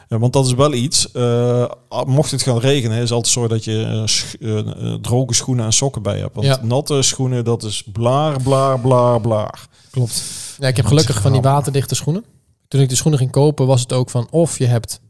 [0.09, 1.09] Ja, want dat is wel iets.
[1.13, 1.71] Uh,
[2.07, 6.03] mocht het gaan regenen, is altijd zo dat je sch uh, droge schoenen en sokken
[6.03, 6.35] bij hebt.
[6.35, 6.59] Want Ja.
[6.63, 9.69] natte schoenen, dat is blaar, blaar, blaar, blaar.
[9.91, 10.23] Klopt.
[10.59, 12.25] Ja, ik heb gelukkig van die waterdichte schoenen.
[12.69, 15.01] Toen ik de schoenen ging kopen, was het ook van of je hebt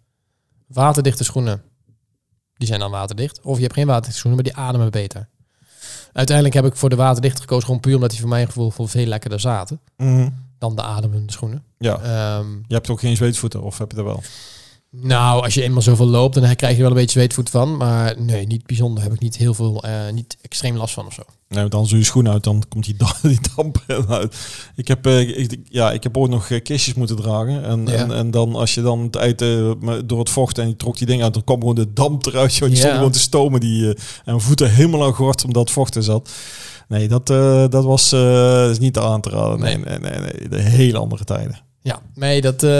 [0.66, 1.62] waterdichte schoenen.
[2.57, 3.40] Die zijn dan waterdicht.
[3.43, 5.29] Of je hebt geen waterdichte schoenen, maar die ademen beter.
[6.12, 8.87] Uiteindelijk heb ik voor de waterdicht gekozen, gewoon puur omdat die voor mijn gevoel veel,
[8.87, 10.29] veel lekkerder zaten Mhm.
[10.59, 11.64] dan de ademende schoenen.
[11.79, 11.99] Ja.
[11.99, 14.23] Ehm, Je hebt ook geen zweetvoeten, of heb je dat wel?
[15.02, 17.76] Nou, als je eenmaal zoveel loopt, dan krijg je wel een beetje zweetvoet van.
[17.76, 19.02] Maar nee, niet bijzonder.
[19.02, 21.22] Heb ik niet heel veel, eh, niet extreem last van of zo.
[21.48, 24.37] Nee, want dan doe je schoen uit, dan komt die, da die damp uit.
[24.76, 27.64] Ik heb, eh, ik, ja, ik heb ooit nog eh, kistjes moeten dragen.
[27.64, 27.92] En, Ja.
[27.92, 29.38] en, en dan als je dan het uit,
[30.09, 32.54] door het vocht en je trok die ding uit, dan kwam gewoon de damp eruit.
[32.54, 32.68] joh.
[32.68, 32.83] Die Ja.
[32.83, 33.61] stond gewoon te stomen.
[33.61, 36.30] Die, en voeten helemaal aan gort omdat het vocht er zat.
[36.88, 37.26] Nee, dat,
[37.70, 38.12] dat was
[38.70, 39.59] is niet aan te raden.
[39.61, 40.48] Nee, nee, nee, nee.
[40.48, 41.61] De hele andere tijden.
[41.87, 42.79] Ja, nee, dat eh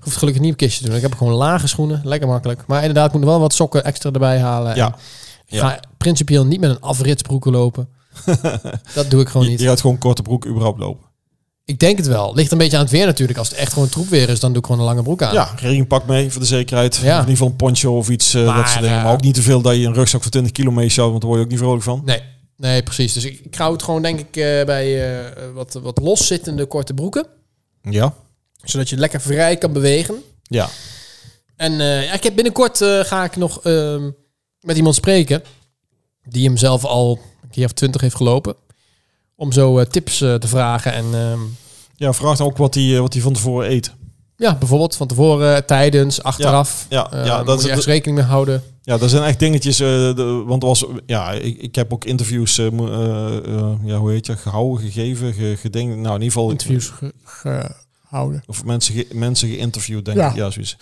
[0.00, 0.96] hoeft gelukkig niet op kistje te doen.
[0.96, 2.62] Ik heb gewoon lage schoenen, lekker makkelijk.
[2.66, 4.76] Maar inderdaad, moet er wel wat sokken extra erbij halen.
[4.76, 4.96] Ja.
[5.46, 7.88] Ik ga principieel niet met een afritsbroeken lopen.
[8.94, 9.60] dat doe ik gewoon Je, niet.
[9.60, 11.06] je gaat gewoon korte broek überhaupt lopen.
[11.64, 12.34] Ik denk het wel.
[12.34, 13.38] Ligt een beetje aan het weer natuurlijk.
[13.38, 15.32] Als het echt gewoon troep weer is, dan doe ik gewoon een lange broek aan.
[15.34, 16.96] Ja, regenpak mee voor de zekerheid.
[16.96, 17.00] Ja.
[17.00, 18.34] Of in ieder geval een poncho of iets.
[18.34, 18.96] eh, Maar, dat soort dingen.
[18.96, 21.20] eh, Maar ook niet te veel dat je een rugzak van 20 kilo meesjouwt, want
[21.22, 22.02] daar word je ook niet vrolijk van.
[22.04, 22.22] Nee,
[22.56, 23.12] nee, precies.
[23.12, 24.30] Dus ik, ik hou het gewoon denk ik
[24.66, 25.02] bij
[25.54, 27.26] wat, wat loszittende korte broeken.
[27.82, 28.14] Ja.
[28.64, 30.22] Zodat je lekker vrij kan bewegen.
[30.42, 30.68] Ja.
[31.56, 34.10] En eh, ja, ik heb binnenkort eh, ga ik nog ehm,
[34.60, 35.42] met iemand spreken.
[36.22, 38.54] Die hem zelf al een keer of twintig heeft gelopen.
[39.36, 40.92] Om zo eh, tips te vragen.
[40.92, 41.40] En ehm,
[41.96, 43.92] Ja, vraag dan ook wat hij, wat hij van tevoren eet.
[44.36, 46.86] Ja, bijvoorbeeld van tevoren, tijdens, achteraf.
[46.88, 48.62] Ja, Eh, ja, daar dat moet je is- echt rekening mee houden.
[48.82, 49.76] Ja, er zijn echt dingetjes.
[49.76, 55.32] de, want was, ja, ik, ik heb ook interviews, ja, hoe heet je, gehouden, gegeven,
[55.32, 56.92] ge, geding- Nou, in ieder geval Interviews
[57.24, 57.70] ge-
[58.08, 58.42] gehouden.
[58.46, 60.28] Of mensen, ge- mensen geïnterviewd, denk Ja.
[60.30, 60.36] ik.
[60.36, 60.76] Ja, zoiets.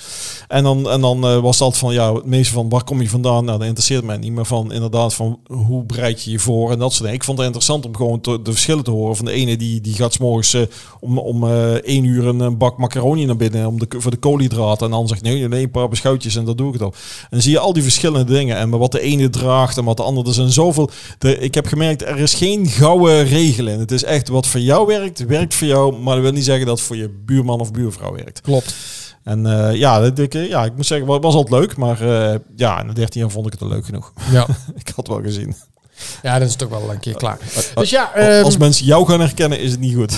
[0.49, 3.09] En dan, en dan eh, was altijd van, ja, het meeste van, waar kom je
[3.09, 3.45] vandaan?
[3.45, 4.33] Nou, dat interesseert mij niet.
[4.33, 6.71] Maar van, inderdaad, van, hoe bereid je je voor?
[6.73, 7.15] En dat soort dingen.
[7.17, 9.17] Ik vond het interessant om gewoon te- de verschillen te horen.
[9.17, 10.63] Van de ene, die, die gaat 's morgens eh,
[11.01, 14.87] om, om eh, één uur een, bak macaroni naar binnen om de, voor de koolhydraten.
[14.87, 16.93] En dan zegt, nee, nee, een paar beschuitjes en dat doe ik het al.
[17.21, 18.57] En dan zie je al die verschillende dingen.
[18.57, 20.29] En wat de ene draagt en wat de andere.
[20.29, 20.91] Er zijn zoveel...
[21.19, 23.79] De, ik heb gemerkt, er is geen gouden regel in.
[23.79, 25.97] Het is echt, wat voor jou werkt, werkt voor jou.
[25.99, 28.41] Maar dat wil niet zeggen dat voor je buurman of buurvrouw werkt.
[28.41, 28.75] Klopt.
[29.23, 31.77] En eh, ja, dat, ik, ja, ik moet zeggen, het was altijd leuk.
[31.77, 34.13] Maar eh, ja, in de 13 jaar vond ik het al leuk genoeg.
[34.31, 34.47] Ja.
[34.85, 35.55] ik had wel gezien.
[36.23, 37.39] ja, dan is het ook wel een keer klaar.
[37.75, 40.11] Dus ja, ehm, Als mensen jou gaan herkennen, is het niet goed.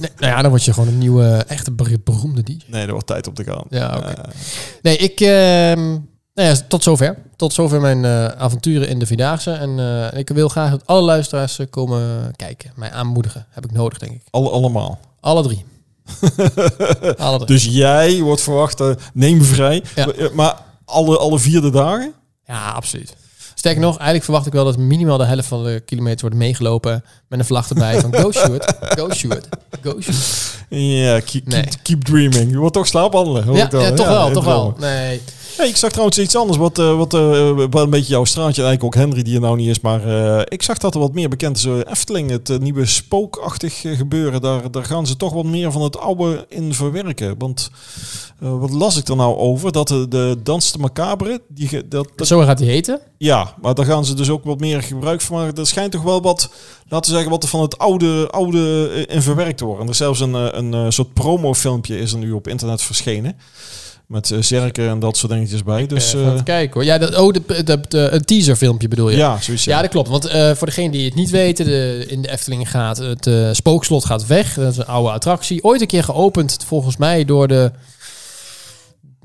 [0.00, 2.56] nee, nou ja, dan word je gewoon een nieuwe, echte ber- beroemde DJ.
[2.66, 3.64] Nee, er wordt tijd om te gaan.
[3.68, 4.06] Ja, oké.
[4.08, 4.24] Eh,
[4.82, 5.20] Nee, ik...
[5.20, 5.90] ehm,
[6.34, 7.18] nou ja, tot zover.
[7.36, 9.50] Tot zover mijn eh, avonturen in de Vierdaagse.
[9.50, 9.78] En
[10.12, 12.72] eh, ik wil graag dat alle luisteraars eh, komen kijken.
[12.76, 13.46] Mij aanmoedigen.
[13.50, 14.22] Heb ik nodig, denk ik.
[14.30, 14.98] alle, allemaal.
[15.20, 15.64] Alle drie.
[17.46, 19.82] Dus jij wordt verwacht, eh, neem vrij.
[19.94, 20.08] Ja.
[20.32, 22.12] Maar alle, alle vierde dagen?
[22.46, 23.16] Ja, absoluut.
[23.62, 27.04] Sterker nog, eigenlijk verwacht ik wel dat minimaal de helft van de kilometer wordt meegelopen
[27.28, 29.48] met een vlag erbij van go shoot, go shoot,
[29.82, 30.54] go shoot.
[30.68, 31.62] Ja, keep, Nee.
[31.62, 32.50] keep, keep dreaming.
[32.50, 33.44] Je wordt toch slaapwandelen.
[33.44, 34.74] hoor Ja, ik ja, toch wel, toch wel.
[34.78, 35.20] Nee.
[35.56, 39.02] Hey, ik zag trouwens iets anders, wat, eh, wat een beetje jouw straatje, eigenlijk ook
[39.02, 41.56] Henry die er nou niet is, maar eh, ik zag dat er wat meer bekend
[41.56, 41.64] is.
[41.64, 46.46] Efteling, het nieuwe spookachtig gebeuren, daar, daar gaan ze toch wat meer van het oude
[46.48, 47.34] in verwerken.
[47.38, 47.70] Want
[48.42, 49.72] eh, wat las ik er nou over?
[49.72, 53.00] Dat de, de Dans de Macabre, die, dat, dat, Zo gaat hij heten.
[53.18, 55.54] ja, maar daar gaan ze dus ook wat meer gebruik van maken.
[55.56, 56.50] Er schijnt toch wel wat,
[56.88, 59.80] laten we zeggen, wat er van het oude, oude eh, in verwerkt wordt.
[59.80, 62.82] En er is zelfs een, eh, een, eh, soort promofilmpje is er nu op internet
[62.82, 63.36] verschenen.
[64.06, 65.86] Met zerken en dat soort dingetjes bij.
[65.86, 66.84] Dus kijken hoor.
[66.84, 69.16] Ja, dat, oh, de, de, de, een teaserfilmpje bedoel je?
[69.16, 69.64] ja, zoiets.
[69.64, 70.08] Ja, dat klopt.
[70.08, 74.26] Want voor degenen die het niet weten, de, in de Efteling gaat het spookslot gaat
[74.26, 74.54] weg.
[74.54, 75.64] Dat is een oude attractie.
[75.64, 77.70] Ooit een keer geopend, volgens mij, door de...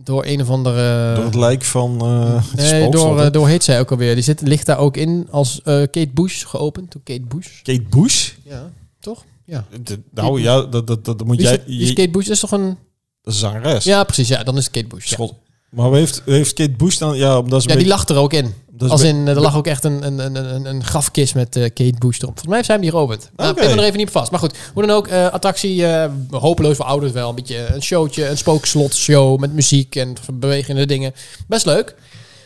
[0.04, 1.16] Door een of andere...
[1.16, 4.14] Door het lijk van het Nee, door, door heet zij ook alweer.
[4.14, 6.92] Die zit, ligt daar ook in als eh, Kate Bush geopend.
[6.92, 7.62] Door Kate Bush.
[7.62, 8.32] Kate Bush?
[8.44, 9.24] Ja, toch?
[9.46, 9.66] Ja.
[9.84, 11.58] De- nou ja, dat, dat, dat moet is, jij...
[11.66, 12.28] is Kate Bush?
[12.28, 12.78] Is toch een...
[13.22, 13.84] zangeres.
[13.84, 14.28] Ja, precies.
[14.28, 15.06] Ja, dan is het Kate Bush.
[15.10, 15.34] Ja, Schot.
[15.70, 17.18] Maar heeft, heeft Kate Bush dan...
[17.18, 18.54] Ja, omdat ze ja die beetje- lag er ook in.
[18.84, 21.64] Is Als in, er lag ook echt een, een, een, een, een grafkist met eh,
[21.64, 22.40] Kate Bush erop.
[22.40, 23.30] Volgens mij zijn die geopend.
[23.36, 24.32] Nou, me er even niet op vast.
[24.32, 27.30] Maar goed, hoe dan ook, eh, attractie, eh, hopeloos voor ouders wel.
[27.30, 31.14] Een beetje een showtje, een spookslotshow met muziek en bewegende dingen.
[31.48, 31.96] Best leuk.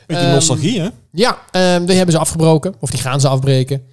[0.08, 0.90] beetje Ehm, nostalgie, hè?
[1.12, 2.76] Ja, ehm, die hebben ze afgebroken.
[2.80, 3.84] Of die gaan ze afbreken.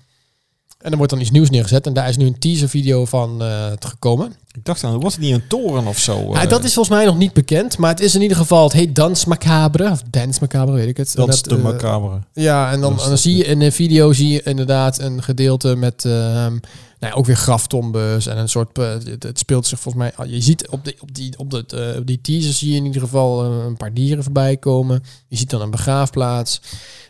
[0.78, 1.86] En er wordt dan iets nieuws neergezet.
[1.86, 4.32] En daar is nu een teaservideo van eh, gekomen.
[4.52, 6.30] Ik dacht aan, was het niet een toren of zo?
[6.32, 6.48] Ja, eh?
[6.48, 7.78] dat is volgens mij nog niet bekend.
[7.78, 9.90] Maar het is in ieder geval, het heet Dans Macabre.
[9.90, 11.14] Of Dance Macabre, weet ik het.
[11.14, 12.18] Dat, de eh, macabre.
[12.32, 16.04] Ja, en dan, dan zie je in de video zie je inderdaad een gedeelte met
[16.04, 16.56] ehm,
[16.98, 18.78] nou ja, ook weer graftombes en een soort.
[18.78, 20.28] eh, het, het speelt zich volgens mij.
[20.28, 22.84] Je ziet op, de, op, die, op, de, eh, op die teaser zie je in
[22.84, 25.02] ieder geval eh, een paar dieren voorbij komen.
[25.28, 26.60] Je ziet dan een begraafplaats.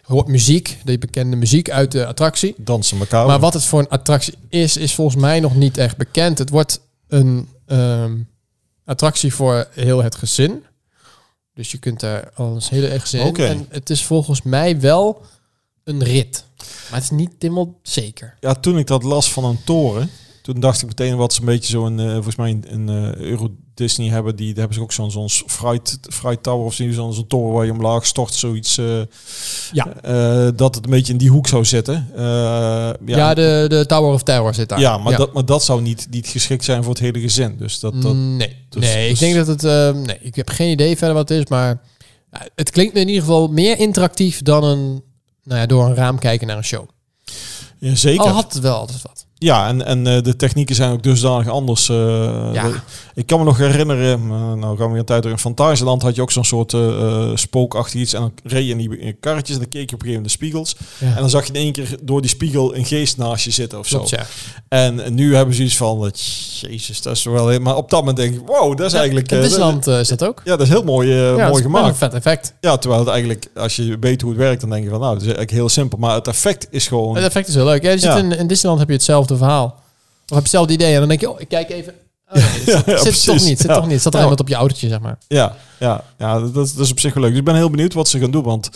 [0.03, 2.55] Hoort muziek, de bekende muziek uit de attractie.
[2.57, 3.29] Dansen macabre.
[3.29, 6.39] Maar wat het voor een attractie is, is volgens mij nog niet echt bekend.
[6.39, 8.17] Het wordt een ehm,
[8.85, 10.65] attractie voor heel het gezin.
[11.55, 13.27] Dus je kunt daar als hele erg gezin.
[13.27, 13.37] in.
[13.37, 15.23] En het is volgens mij wel
[15.89, 16.45] een rit.
[16.59, 18.35] Maar het is niet helemaal zeker.
[18.41, 20.11] Ja, toen ik dat las van een toren,
[20.43, 23.15] toen dacht ik meteen wat ze een beetje zo een, eh, volgens mij een, eh,
[23.15, 26.93] Euro Disney hebben, die daar hebben ze ook zo'n zo'n Fright, Fright Tower of zo'n
[27.13, 28.79] zo'n toren waar je omlaag stort, zoiets.
[28.79, 29.01] eh,
[29.73, 29.85] Ja.
[30.51, 32.09] dat het een beetje in die hoek zou zitten.
[32.17, 34.81] Ja, Ja, de, de Tower of Terror zit daar.
[34.81, 37.57] ja, maar, Dat, maar dat zou niet, niet geschikt zijn voor het hele gezin.
[37.59, 39.95] Dus dat, dat, nee, dus- nee dus- ik denk dat het...
[40.07, 41.81] nee, ik heb geen idee verder wat het is, maar...
[42.55, 45.03] het klinkt in ieder geval meer interactief dan een...
[45.49, 46.89] Nou ja, door een raam kijken naar een show.
[47.79, 48.25] ja, zeker.
[48.25, 49.27] Al had het wel altijd wat.
[49.41, 51.89] Ja, en, en eh, de technieken zijn ook dusdanig anders.
[51.89, 51.97] eh,
[52.53, 52.71] Ja.
[53.15, 55.37] ik kan me nog herinneren, eh, nou gaan we weer een tijd terug.
[55.37, 58.13] In Fantasieland had je ook zo'n soort eh, spookachtig iets.
[58.13, 60.25] En dan reed je in die karretjes en dan keek je op een gegeven moment
[60.25, 60.77] de spiegels.
[60.99, 61.07] Ja.
[61.15, 63.79] En dan zag je in één keer door die spiegel een geest naast je zitten
[63.79, 63.97] of zo.
[63.97, 64.27] Klopt, ja.
[64.69, 66.13] En, nu hebben ze iets van,
[66.61, 67.61] jezus, dat is wel.
[67.61, 69.33] Maar op dat moment denk ik, wow, dat is eigenlijk...
[69.33, 70.41] In Disneyland is dat ook.
[70.45, 71.89] ja, dat is heel mooi, mooi is gemaakt.
[71.89, 72.55] Een vet effect.
[72.61, 75.13] Ja, terwijl het eigenlijk, als je weet hoe het werkt, dan denk je van, nou,
[75.13, 75.99] dat is eigenlijk heel simpel.
[75.99, 77.15] Maar het effect is gewoon...
[77.15, 77.83] Het effect is heel leuk.
[77.83, 79.65] Ja, je zit in, in Disneyland heb je hetzelfde verhaal.
[79.67, 79.75] Of
[80.21, 81.95] heb je hetzelfde idee en dan denk je, oh, ik kijk even.
[82.29, 83.25] Oh, nee, zit, Ja, zit precies.
[83.25, 83.61] toch niet.
[83.61, 84.03] Zit toch niet.
[84.03, 84.23] Zat er Ja.
[84.25, 85.19] iemand op je autootje, zeg maar.
[85.29, 87.31] Ja, ja, ja dat, dat is op zich wel leuk.
[87.31, 88.43] Dus ik ben heel benieuwd wat ze gaan doen.
[88.45, 88.71] Want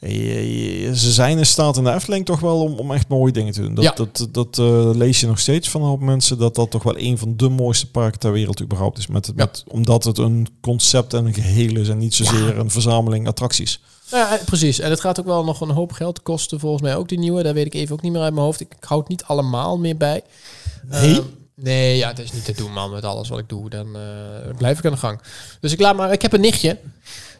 [0.00, 3.32] je- je- ze zijn in staat in de Efteling toch wel om, om echt mooie
[3.32, 3.74] dingen te doen.
[3.74, 3.92] Dat, Ja.
[3.94, 6.98] dat, dat eh, lees je nog steeds van een hoop mensen, dat dat toch wel
[6.98, 9.06] een van de mooiste parken ter wereld überhaupt is.
[9.06, 13.26] Met, met, omdat het een concept en een geheel is en niet zozeer een verzameling
[13.28, 13.80] attracties.
[14.10, 14.78] Nou ja, precies.
[14.78, 17.42] En het gaat ook wel nog een hoop geld kosten, volgens mij ook die nieuwe.
[17.42, 18.60] Daar weet ik even ook niet meer uit mijn hoofd.
[18.60, 20.22] Ik, ik hou het niet allemaal meer bij.
[20.88, 21.14] Nee?
[21.14, 21.22] Ehm,
[21.54, 22.90] nee, ja, het is niet te doen, man.
[22.90, 25.20] Met alles wat ik doe, dan eh, blijf ik aan de gang.
[25.60, 26.12] Dus ik laat maar.
[26.12, 26.78] Ik heb een nichtje.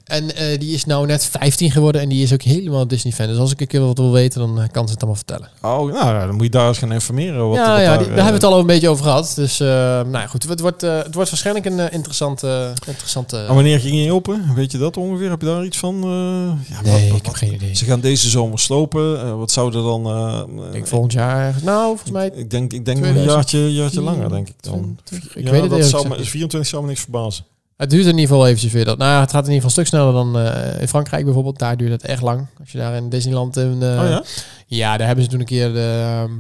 [0.07, 3.27] En eh, die is nou net 15 geworden en die is ook helemaal Disney-fan.
[3.27, 5.49] Dus als ik een keer wat wil weten, dan eh, kan ze het allemaal vertellen.
[5.63, 7.49] Oh, nou, dan moet je daar eens gaan informeren.
[7.49, 9.05] Wat, ja, wat ja daar, die, daar eh, hebben we het al een beetje over
[9.05, 9.33] gehad.
[9.37, 10.49] Dus eh, nou ja, goed.
[10.49, 12.73] Het wordt, eh, het wordt waarschijnlijk een eh, interessante...
[12.87, 14.55] interessante En wanneer ging je open?
[14.55, 15.31] Weet je dat ongeveer?
[15.31, 15.95] Heb je daar iets van?
[16.03, 17.75] eh, ja, nee, wat- ik heb geen idee.
[17.77, 19.21] Ze gaan deze zomer slopen.
[19.21, 20.07] Eh, wat zou er dan...
[20.07, 21.55] eh, Ik denk volgend jaar.
[21.63, 22.31] Nou, volgens mij...
[22.35, 23.33] Ik denk, ik denk een 2000.
[23.35, 24.99] jaartje, jaartje langer, denk ik dan.
[25.05, 25.37] 20.
[25.37, 26.29] Ik Ja, weet het dat eerlijk zou gezegd me, niet.
[26.29, 27.45] 24 zou me niks verbazen.
[27.77, 28.99] Het duurt in ieder geval eventjes weer dat.
[28.99, 31.59] Nou, ja, het gaat in ieder geval een stuk sneller dan eh, in Frankrijk bijvoorbeeld.
[31.59, 32.47] Daar duurt het echt lang.
[32.61, 33.57] Als je daar in Disneyland...
[33.57, 34.25] In, eh, oh ja?
[34.67, 36.33] Ja, daar hebben ze toen een keer de, ehm,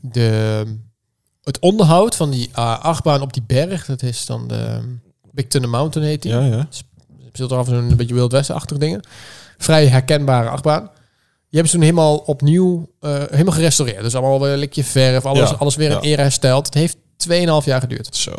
[0.00, 0.62] de,
[1.42, 3.86] het onderhoud van die uh, achtbaan op die berg.
[3.86, 4.80] Dat is dan de
[5.30, 6.32] Big Thunder Mountain heet die.
[6.32, 6.66] Ja, ja.
[7.32, 9.00] zit er af en toe een beetje Wild West-achtig dingen.
[9.58, 10.90] Vrij herkenbare achtbaan.
[11.54, 14.02] Die hebben ze toen helemaal opnieuw, eh, helemaal gerestaureerd.
[14.02, 16.00] Dus allemaal weer een likje verf, alles, Ja, alles weer in ja.
[16.00, 16.66] ere hersteld.
[16.66, 18.16] Het heeft 2,5 jaar geduurd.
[18.16, 18.32] Zo.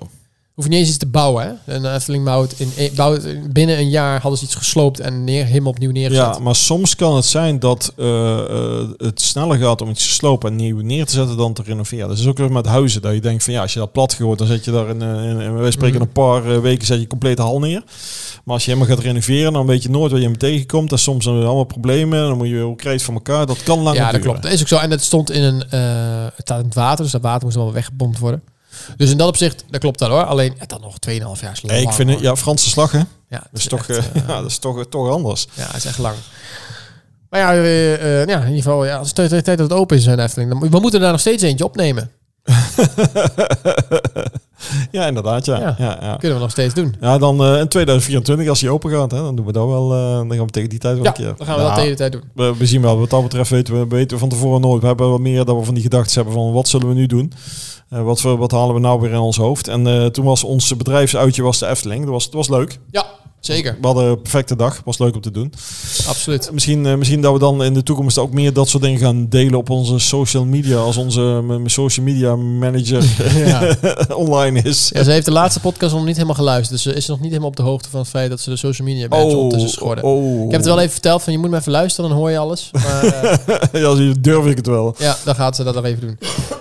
[0.55, 1.59] Hoef je niet eens iets te bouwen.
[1.65, 1.73] Hè?
[1.73, 5.45] En Efteling bouwt, in, e- bouwt binnen een jaar hadden ze iets gesloopt en neer,
[5.45, 6.35] helemaal opnieuw neergezet.
[6.35, 10.13] Ja, maar soms kan het zijn dat eh, eh, het sneller gaat om iets te
[10.13, 12.07] slopen en nieuw neer te zetten dan te renoveren.
[12.07, 13.01] Dat is ook weer met huizen.
[13.01, 15.01] Dat je denkt van ja, als je dat plat gooit, dan zet je daar in,
[15.01, 16.05] eh, in, in wij spreken Mhm.
[16.05, 17.83] een paar eh, weken zet je complete hal neer.
[18.43, 20.91] Maar als je helemaal gaat renoveren, dan weet je nooit wat je hem tegenkomt.
[20.91, 22.27] En soms zijn er allemaal problemen.
[22.27, 23.45] Dan moet je weer hoe krijg je het van elkaar.
[23.45, 24.41] Dat kan lang Ja, dat klopt.
[24.43, 24.77] Dat is ook zo.
[24.77, 27.55] En het stond in een, eh, het staat in het water, dus dat water moest
[27.57, 28.41] wel weggebomd worden.
[28.97, 30.23] Dus in dat opzicht, dat klopt dat hoor.
[30.23, 33.01] Alleen, het dan nog 2,5 jaar is Nee, ik vind het, ja, Franse slag hè.
[33.29, 35.47] Ja, Dat is toch, echt, eh, eh, ja, dat is toch, toch anders.
[35.53, 36.15] ja, het is echt lang.
[37.29, 39.79] Maar ja, eh, eh, ja in ieder geval, ja, als het tijd tijd dat het
[39.79, 42.11] open is in Efteling, dan, we moeten daar nog steeds eentje opnemen.
[44.91, 45.59] ja, inderdaad, ja.
[45.59, 45.75] Ja.
[45.77, 45.97] ja.
[46.01, 46.95] ja, Kunnen we nog steeds doen.
[47.01, 49.93] Ja, dan eh, in 2024, als hij open gaat, hè, dan doen we dat wel.
[49.93, 51.33] eh, dan gaan we tegen die tijd wel Ja, een keer.
[51.38, 52.23] dan gaan we dat de hele tijd doen.
[52.33, 54.81] we, we zien wel, wat dat betreft weten we, weten we van tevoren nooit.
[54.81, 57.05] We hebben wat meer dat we van die gedachten hebben van wat zullen we nu
[57.05, 57.31] doen?
[57.89, 59.67] Eh, wat, we, wat halen we nou weer in ons hoofd?
[59.67, 62.01] En toen was ons bedrijfsuitje was de Efteling.
[62.03, 62.79] Dat was, het was leuk.
[62.91, 63.05] Ja,
[63.45, 63.77] zeker.
[63.81, 64.81] We hadden een perfecte dag.
[64.86, 65.53] was leuk om te doen.
[66.08, 66.49] Absoluut.
[66.53, 69.29] Misschien, eh, misschien dat we dan in de toekomst ook meer dat soort dingen gaan
[69.29, 70.77] delen op onze social media.
[70.77, 73.03] Als onze social media manager
[73.45, 73.77] Ja.
[74.15, 74.89] online is.
[74.93, 76.69] Ja, ze heeft de laatste podcast nog niet helemaal geluisterd.
[76.84, 78.55] Dus ze is nog niet helemaal op de hoogte van het feit dat ze de
[78.55, 80.03] social media mensen ondertussen schorden.
[80.03, 80.36] oh.
[80.45, 82.38] Ik heb het wel even verteld van je moet me even luisteren, dan hoor je
[82.38, 82.69] alles.
[82.71, 83.03] Maar
[83.71, 84.95] eh, ja, je, durf ik het wel.
[84.97, 86.17] ja, dan gaat ze dat nog even doen.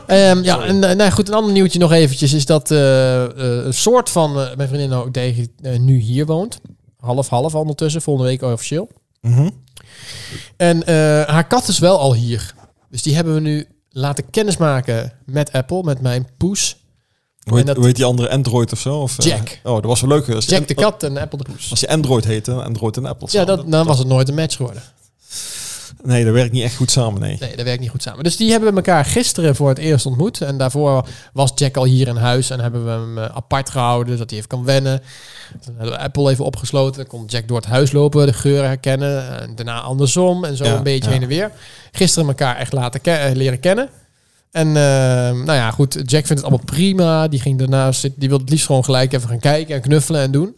[0.07, 3.31] Ehm, ja, en eh, nou goed, een ander nieuwtje nog eventjes is dat eh, eh,
[3.65, 6.61] een soort van eh, mijn vriendin ook tegen eh, nu hier woont.
[7.05, 8.89] Half-half ondertussen, volgende week officieel.
[9.21, 9.51] Mhm.
[10.57, 12.55] En eh, haar kat is wel al hier.
[12.91, 16.77] Dus die hebben we nu laten kennismaken met Apple, met mijn poes.
[17.49, 19.01] Hoe heet, hoe heet die andere Android of zo?
[19.01, 19.61] Of, eh, Jack.
[19.63, 20.43] oh, dat was wel leuk.
[20.43, 21.71] Jack de kat en Apple de poes.
[21.71, 23.29] Als je Android heette, Android en Apple.
[23.31, 24.83] Ja, dat, dan was het nooit een match geworden.
[26.07, 27.37] Nee, dat werkt niet echt goed samen, nee.
[27.41, 28.25] Nee, dat werkt niet goed samen.
[28.25, 30.41] Dus die hebben we elkaar gisteren voor het eerst ontmoet.
[30.41, 34.13] En daarvoor was Jack al hier in huis en hebben we hem eh, apart gehouden,
[34.13, 35.01] zodat hij even kan wennen.
[35.65, 36.97] Toen hebben we Apple even opgesloten.
[36.97, 39.41] Dan kon Jack door het huis lopen, de geuren herkennen.
[39.41, 41.11] En daarna andersom en zo Ja, een beetje ja.
[41.11, 41.51] heen en weer.
[41.93, 43.89] Gisteren elkaar echt laten ke- eh, leren kennen.
[44.51, 44.75] En eh,
[45.33, 47.29] nou ja, goed, Jack vindt het allemaal prima.
[47.29, 50.21] Die ging daarna zitten, die wil het liefst gewoon gelijk even gaan kijken en knuffelen
[50.21, 50.57] en doen.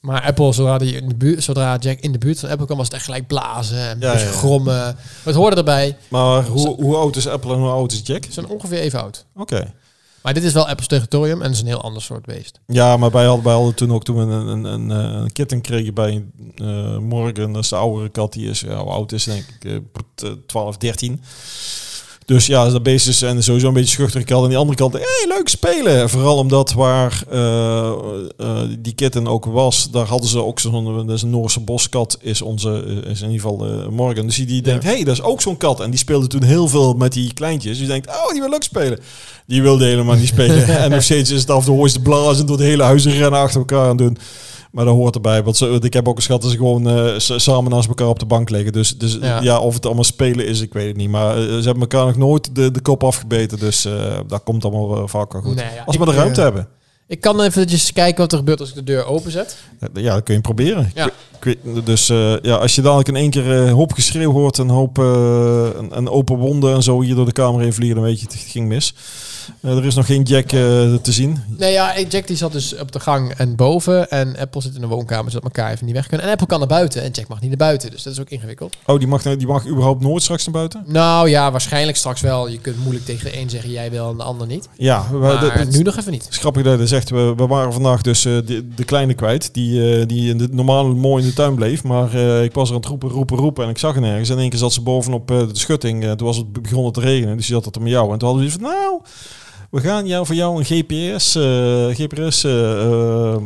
[0.00, 2.76] Maar Apple, zodra, die in de buurt, zodra Jack in de buurt van Apple kwam,
[2.78, 4.74] was het echt gelijk blazen en Ja, grommen.
[4.74, 5.96] Maar het hoorde erbij.
[6.08, 8.24] Maar hoe, hoe oud is Apple en hoe oud is Jack?
[8.24, 9.26] Ze zijn ongeveer even oud.
[9.36, 9.74] Oké.
[10.22, 12.60] Maar dit is wel Apple's territorium en het is een heel ander soort beest.
[12.66, 15.32] Ja, maar wij hadden, wij hadden toen ook toen we een, een, een, eh, een
[15.32, 16.24] kitten kregen bij
[16.56, 17.52] eh Morgan.
[17.52, 18.32] Dat is de oudere kat.
[18.32, 19.82] Die is, ja, hoe oud is denk ik?
[20.22, 21.22] eh, 12, 13.
[22.28, 24.42] Dus ja, dat beest is en sowieso een beetje schuchter kat.
[24.42, 26.10] En die andere kant, hey, leuk spelen.
[26.10, 27.88] Vooral omdat waar eh,
[28.36, 33.02] eh, die kitten ook was, daar hadden ze ook zo'n, een Noorse boskat, is onze,
[33.06, 34.26] is in ieder geval eh, Morgan.
[34.26, 35.80] Dus die, die denkt, hey, dat is ook zo'n kat.
[35.80, 37.70] En die speelde toen heel veel met die kleintjes.
[37.70, 38.98] Dus die denkt, oh, die wil leuk spelen.
[39.46, 40.66] Die wilde helemaal niet spelen.
[40.84, 43.58] en nog steeds is het af je ze blazen door het hele huis rennen achter
[43.58, 44.18] elkaar aan doen.
[44.78, 45.42] Maar dat hoort erbij.
[45.42, 48.08] Want ze, ik heb ook een schat dat ze gewoon eh, s- samen naast elkaar
[48.08, 48.72] op de bank liggen.
[48.72, 49.40] Dus, dus Ja.
[49.42, 49.58] ja.
[49.58, 51.08] of het allemaal spelen is, ik weet het niet.
[51.10, 53.58] Maar eh, ze hebben elkaar nog nooit de, de kop afgebeten.
[53.58, 53.92] Dus eh
[54.26, 55.54] dat komt allemaal vaak wel goed.
[55.54, 56.68] Nee, ja, Als we de ruimte hebben.
[57.06, 59.56] Ik kan eventjes kijken wat er gebeurt als ik de deur openzet.
[59.94, 60.90] Ja, dat kun je proberen.
[60.94, 61.06] Ja.
[61.06, 64.32] Ik- ik weet- dus eh, ja, als je dadelijk in één keer een hoop geschreeuw
[64.32, 67.96] hoort, een hoop een, een open wonden en zo hier door de kamer heen vliegen,
[67.96, 68.94] dan weet je het ging mis.
[69.60, 70.50] Eh, er is nog geen jack eh,
[70.94, 71.42] te zien.
[71.58, 74.10] Nee, ja, Jack die zat dus op de gang en boven.
[74.10, 76.26] En Apple zit in de woonkamer, zodat elkaar even niet weg kunnen.
[76.26, 77.90] En Apple kan naar buiten en Jack mag niet naar buiten.
[77.90, 78.76] Dus dat is ook ingewikkeld.
[78.86, 80.84] Oh, die mag, die mag überhaupt nooit straks naar buiten?
[80.86, 82.48] Nou ja, waarschijnlijk straks wel.
[82.48, 84.68] Je kunt moeilijk tegen de een zeggen jij wel en de ander niet.
[84.76, 86.26] Ja, we, Maar nu nog even niet.
[86.30, 87.10] Grappig dat je dat zegt.
[87.10, 89.54] We, we waren vandaag dus eh, de, de kleine kwijt.
[89.54, 91.82] Die, die in de, normaal mooi in de tuin bleef.
[91.82, 93.64] Maar ik was er aan het roepen, roepen, roepen.
[93.64, 94.28] En ik zag nergens.
[94.28, 96.16] En in één keer zat ze bovenop de schutting.
[96.16, 97.36] Toen was het begonnen te regenen.
[97.36, 98.12] Dus die zat er met jou.
[98.12, 99.00] En toen hadden we van, nou...
[99.70, 103.36] We gaan jou voor jou een GPS, eh, GPS, eh,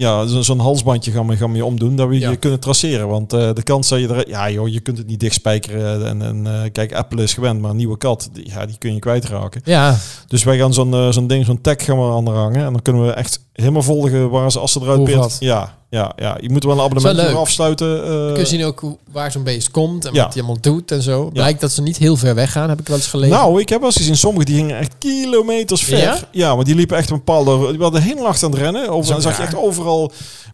[0.00, 2.30] ja, zo- zo'n halsbandje gaan we, gaan we je omdoen, dat we Ja.
[2.30, 3.08] je kunnen traceren.
[3.08, 6.06] Want eh, de kans dat je er, ja joh, je kunt het niet dichtspijkeren.
[6.06, 8.94] En, en eh, kijk, Apple is gewend, maar een nieuwe kat, die, ja, die kun
[8.94, 9.60] je kwijtraken.
[9.64, 9.96] Ja,
[10.28, 12.64] Dus wij gaan zo'n eh, zo'n ding, zo'n tag gaan we aan de hangen.
[12.64, 15.18] En dan kunnen we echt helemaal volgen waar ze, als ze eruit peert.
[15.18, 15.36] wat.
[15.40, 18.04] Ja, ja, ja, je moet wel een abonnement voor afsluiten.
[18.04, 18.82] eh, kun je zien ook
[19.12, 20.24] waar zo'n beest komt en Ja.
[20.24, 21.30] wat hij allemaal doet en zo.
[21.32, 23.36] Blijkt dat ze niet heel ver weg gaan, heb ik wel eens gelezen.
[23.36, 25.98] nou, ik heb wel eens gezien, sommigen die gingen echt kilometers ver.
[25.98, 26.18] Ja?
[26.32, 27.70] Ja, maar die liepen echt een bepaalde...
[27.72, 28.88] Die hadden heel nacht aan het rennen.
[28.88, 29.89] Over, Zo dan zag je echt overal...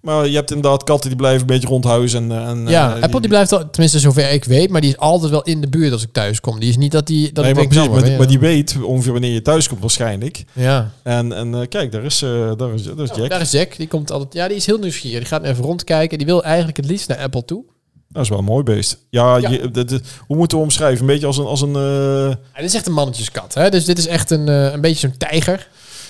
[0.03, 2.33] Maar je hebt inderdaad katten die blijven een beetje rondhuizen.
[2.33, 4.96] En, en, ja, eh, Apple die blijft, al, tenminste zover ik weet, maar die is
[4.96, 6.61] altijd wel in de buurt als ik thuis kom.
[6.61, 7.33] Die is niet dat die...
[7.33, 10.44] Dat Nee, maar, precies, nou, maar, die weet ongeveer wanneer je thuis komt waarschijnlijk.
[10.53, 10.90] Ja.
[11.03, 13.31] En, en eh, kijk, daar is, eh, daar is, daar is Jack.
[13.31, 14.33] Daar is Jack, die komt altijd...
[14.35, 15.18] Ja, die is heel nieuwsgierig.
[15.18, 16.18] Die gaat even rondkijken.
[16.18, 17.64] Die wil eigenlijk het liefst naar Apple toe.
[18.09, 18.99] Dat is wel een mooi beest.
[19.11, 19.49] Ja, Ja.
[19.49, 21.01] Je, dat- hoe moeten we omschrijven?
[21.01, 21.46] Een beetje als een...
[21.46, 23.70] Als een Ja, dit is echt een mannetjeskat, hè?
[23.70, 25.68] Dus dit is echt een, een beetje zo'n tijger.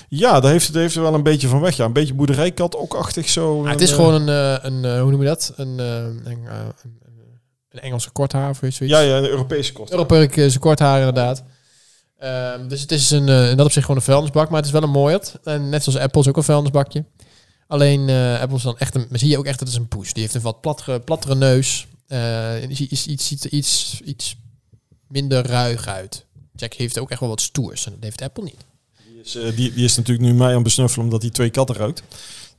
[0.08, 1.76] Ja, daar heeft het heeft er wel een beetje van weg.
[1.76, 3.60] Ja, een beetje boerderijkat ook achtig zo.
[3.60, 5.52] Maar het is Eh, gewoon een, eh, een eh, hoe noem je dat?
[5.56, 7.04] Een, een, een,
[7.80, 8.78] Engelse korthaar of zoiets.
[8.78, 9.92] Ja, ja, een Europese kost.
[9.92, 11.44] Europese korthaar inderdaad.
[12.18, 14.72] Ehm, dus het is een, eh, in dat opzicht gewoon een vuilnisbak, maar het is
[14.72, 15.38] wel een mooiert.
[15.44, 17.04] En net zoals Apple is ook een vuilnisbakje.
[17.66, 19.82] Alleen eh, Apple is dan echt een, maar zie je ook echt dat het is
[19.82, 20.12] een poes.
[20.12, 21.86] Die heeft een wat plattere, plattere neus.
[22.06, 24.36] Eh is iets, iets, iets, iets, iets
[25.08, 26.24] minder ruig uit.
[26.54, 28.64] Jack heeft ook echt wel wat stoers en dat heeft Apple niet.
[29.16, 31.76] Die is, eh, die, die is natuurlijk nu mij aan besnuffelen omdat hij twee katten
[31.76, 32.02] ruikt.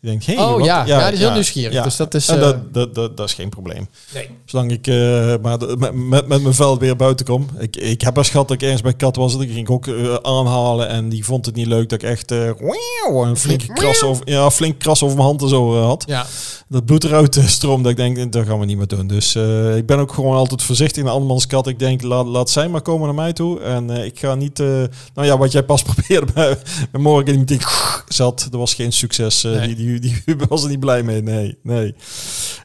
[0.02, 1.74] Die denkt, hey, oh wat- ja, ja, die is heel nieuwsgierig.
[1.74, 1.84] ja.
[1.84, 2.28] Dus dat is...
[2.28, 3.88] En eh, dat, dat, dat, dat is geen probleem.
[4.14, 4.30] nee.
[4.46, 4.96] Zolang ik eh,
[5.42, 7.48] maar de- met, met, met mijn vel weer buiten kom.
[7.60, 9.34] Ik, ik heb als schat dat ik ergens bij kat was.
[9.36, 10.88] Ging ik ook eh, aanhalen.
[10.88, 14.80] En die vond het niet leuk dat ik echt een flinke kras over, ja, flink
[14.80, 16.04] kras over mijn hand en zo had.
[16.08, 16.26] Ja,
[16.68, 17.84] Dat bloed eruit stroomt.
[17.84, 19.08] Dat ik denk, dat gaan we niet meer doen.
[19.08, 21.68] Dus eh, ik ben ook gewoon altijd voorzichtig naar andermans kat.
[21.68, 23.60] Ik denk, laat, laat zij maar komen naar mij toe.
[23.60, 24.60] En eh, ik ga niet...
[24.60, 24.68] eh,
[25.14, 26.58] nou ja, wat jij pas probeerde bij,
[26.92, 27.26] bij morgen.
[27.26, 27.62] Die meteen
[28.08, 28.48] zat.
[28.50, 29.42] Dat was geen succes.
[29.44, 29.76] Nee.
[29.76, 31.22] die, die, die was er niet blij mee.
[31.22, 31.86] Nee, nee.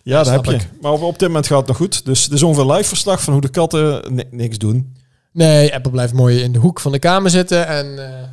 [0.02, 0.66] Ja, Ja, dat heb je.
[0.80, 2.04] Maar op, op dit moment gaat het nog goed.
[2.04, 4.96] Dus er is ongeveer live verslag van hoe de katten ni- niks doen.
[5.32, 8.28] Nee, Apple blijft mooi in de hoek van de kamer zitten en eh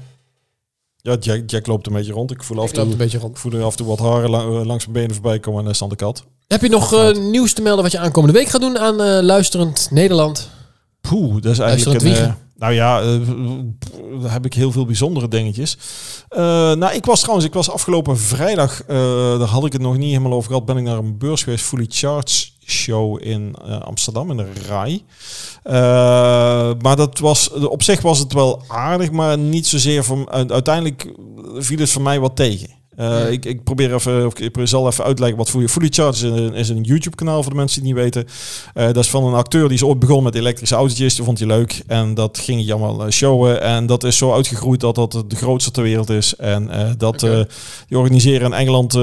[1.02, 2.32] Ja, Jack, Jack loopt een beetje rond.
[2.32, 3.32] Ik voel af ik en loop toe, een beetje rond.
[3.32, 5.60] ik voel er af en toe wat haren eh, langs mijn benen voorbij komen.
[5.60, 6.26] En dan dan de kat.
[6.48, 8.96] Heb je nog nieuws te melden wat je aankomende week gaat doen aan
[9.26, 10.50] Luisterend Nederland?
[11.02, 12.36] Poeh, dat is eigenlijk een...
[12.60, 13.08] nou ja, eh,
[14.22, 15.78] daar heb ik heel veel bijzondere dingetjes.
[16.30, 16.40] Eh,
[16.74, 18.98] nou, ik was trouwens, ik was afgelopen vrijdag, eh,
[19.40, 21.66] daar had ik het nog niet helemaal over gehad, ben ik naar een beurs geweest,
[21.66, 25.04] Fully Charged show in Amsterdam, in de RAI.
[26.82, 31.14] Maar dat was, op zich was het wel aardig, maar niet zozeer u- uiteindelijk
[31.58, 32.70] viel het voor mij wat tegen.
[33.00, 33.26] Eh, Ja.
[33.26, 36.22] ik, ik probeer even, of ik zal even uitleggen wat Fully, Fully Charged is.
[36.22, 38.34] Een, is een YouTube kanaal voor de mensen die het niet weten.
[38.74, 41.16] Eh, dat is van een acteur die is ooit begonnen met elektrische autootjes.
[41.16, 41.84] Dat vond hij leuk.
[41.88, 43.62] En dat ging hij allemaal eh, showen.
[43.62, 46.36] En dat is zo uitgegroeid dat dat de grootste ter wereld is.
[46.36, 47.40] En dat eh,
[47.88, 48.94] die organiseren in Engeland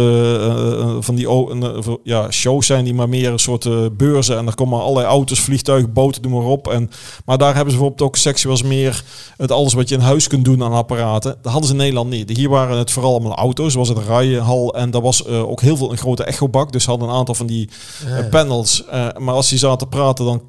[1.05, 4.37] van die voor- ja, shows zijn die maar meer een soort beurzen.
[4.39, 6.69] En daar komen allerlei auto's, vliegtuigen, boten, noem maar op.
[6.69, 6.91] En,
[7.25, 9.03] maar daar hebben ze bijvoorbeeld ook was meer
[9.37, 11.37] het alles wat je in huis kunt doen aan apparaten.
[11.43, 12.37] Dat hadden ze in Nederland niet.
[12.37, 13.75] Hier waren het vooral allemaal auto's.
[13.87, 16.73] Was het rijhal en daar was eh, ook heel veel een grote echobak.
[16.73, 17.69] Dus hadden een aantal van die
[18.07, 18.85] eh, panels.
[18.85, 20.43] Eh, maar als die zaten te praten, dan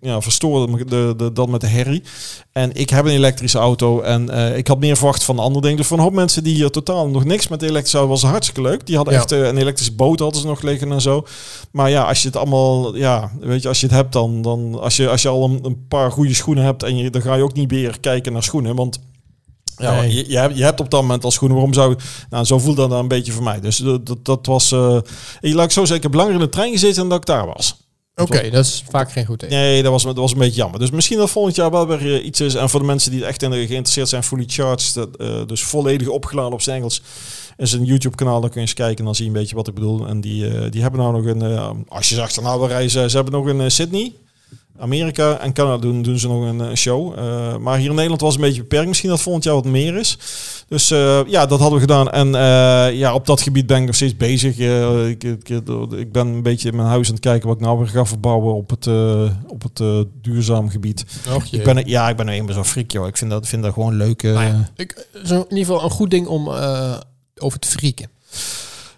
[0.00, 2.02] ja, verstoorde me de, de, dat met de herrie.
[2.52, 5.76] En ik heb een elektrische auto en ik had meer verwacht van andere dingen.
[5.76, 8.22] Dus voor een hoop mensen die hier totaal nog niks met de elektrische auto was
[8.22, 8.86] hartstikke leuk.
[8.86, 9.20] Die hadden Ja.
[9.20, 11.26] echt een elektrische boot hadden ze nog liggen en zo.
[11.70, 14.80] Maar ja, als je het allemaal, ja, weet je, als je het hebt dan, dan
[14.80, 17.34] als je, als je al een, een paar goede schoenen hebt en je, dan ga
[17.34, 19.00] je ook niet meer kijken naar schoenen, want
[19.76, 20.14] ja, Nee.
[20.14, 21.56] je, je, hebt, je hebt op dat moment al schoenen.
[21.56, 21.96] Waarom zou
[22.30, 23.60] nou zo voelt dat dan een beetje voor mij.
[23.60, 24.98] Dus dat, dat, dat was, eh
[25.40, 27.26] ik laat ik zo zeggen, ik heb langer in de trein gezeten dan dat ik
[27.26, 27.76] daar was.
[28.14, 29.56] Oké, dat is vaak geen goed teken.
[29.56, 30.78] Nee, dat was, dat was een beetje jammer.
[30.78, 32.54] Dus misschien dat volgend jaar wel weer eh, iets is.
[32.54, 36.08] En voor de mensen die echt in geïnteresseerd zijn, fully charged, dat, eh, dus volledig
[36.08, 37.02] opgeladen op zijn Engels,
[37.56, 38.40] is een YouTube kanaal.
[38.40, 40.06] Dan kun je eens kijken en dan zie je een beetje wat ik bedoel.
[40.06, 43.34] En die, die hebben nou nog een, als je zegt, nou we reizen, ze hebben
[43.34, 44.12] nog een Sydney.
[44.82, 47.18] Amerika en Canada doen, doen ze nog een eh, show.
[47.18, 48.88] Eh, maar hier in Nederland was het een beetje beperkt.
[48.88, 50.18] Misschien dat volgend jaar wat meer is.
[50.68, 52.10] Dus eh, ja, dat hadden we gedaan.
[52.10, 52.28] En
[52.96, 54.58] ja, op dat gebied ben ik nog steeds bezig.
[55.08, 55.48] Ik, ik,
[55.96, 58.04] ik ben een beetje in mijn huis aan het kijken wat ik nou weer ga
[58.04, 58.86] verbouwen op het,
[59.46, 61.04] op het duurzaam gebied.
[61.34, 63.06] Och, Ik ben, ja, ik ben nou eenmaal zo'n freak, joh.
[63.06, 64.22] Ik vind dat, vind dat gewoon leuk.
[64.22, 66.48] Nou ja, ik, zo in ieder geval een goed ding om
[67.36, 68.08] over te frieken.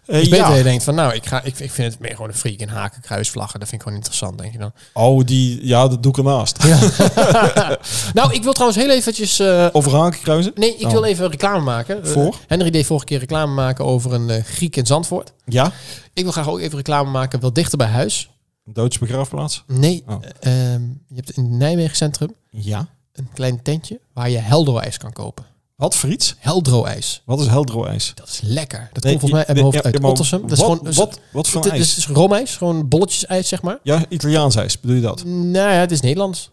[0.06, 0.54] Dus beter ja.
[0.54, 2.68] je denkt van, nou, ik, ga, ik, ik vind het meer gewoon een freak in
[2.68, 3.60] haken, kruisvlaggen.
[3.60, 4.72] Dat vind ik gewoon interessant, denk je dan.
[4.92, 6.58] Oh, die, ja, dat doe ik ernaast.
[8.14, 9.38] nou, ik wil trouwens heel eventjes...
[9.38, 10.52] eh, Over haken kruisen?
[10.54, 10.92] nee, ik Oh.
[10.92, 12.02] wil even reclame maken.
[12.04, 12.36] Eh, Voor?
[12.46, 15.32] Henry deed vorige keer reclame maken over een Griek in Zandvoort.
[15.44, 15.72] Ja.
[16.12, 18.30] Ik wil graag ook even reclame maken, wel dichter bij huis.
[18.64, 19.64] Duitse begraafplaats?
[19.66, 20.22] Nee, Oh.
[20.40, 22.86] eh, ehm, je hebt in het Nijmegen Centrum Ja.
[23.12, 25.44] een klein tentje waar je Heldro-ijs kan kopen.
[25.76, 26.34] Wat, friets?
[26.38, 27.22] Heldro-ijs.
[27.24, 28.12] Wat is heldro-ijs?
[28.14, 28.90] Dat is lekker.
[28.92, 30.40] Dat Nee, komt volgens mij uit nee, mijn hoofd ja, uit Ottersum.
[30.40, 30.94] Dat is wat, gewoon...
[30.94, 31.88] Wat, wat voor het, ijs?
[31.88, 33.78] het is roomijs, gewoon bolletjes ijs, zeg maar.
[33.82, 35.24] Ja, Italiaans ijs, bedoel je dat?
[35.24, 36.50] Nou ja, het is Nederlands.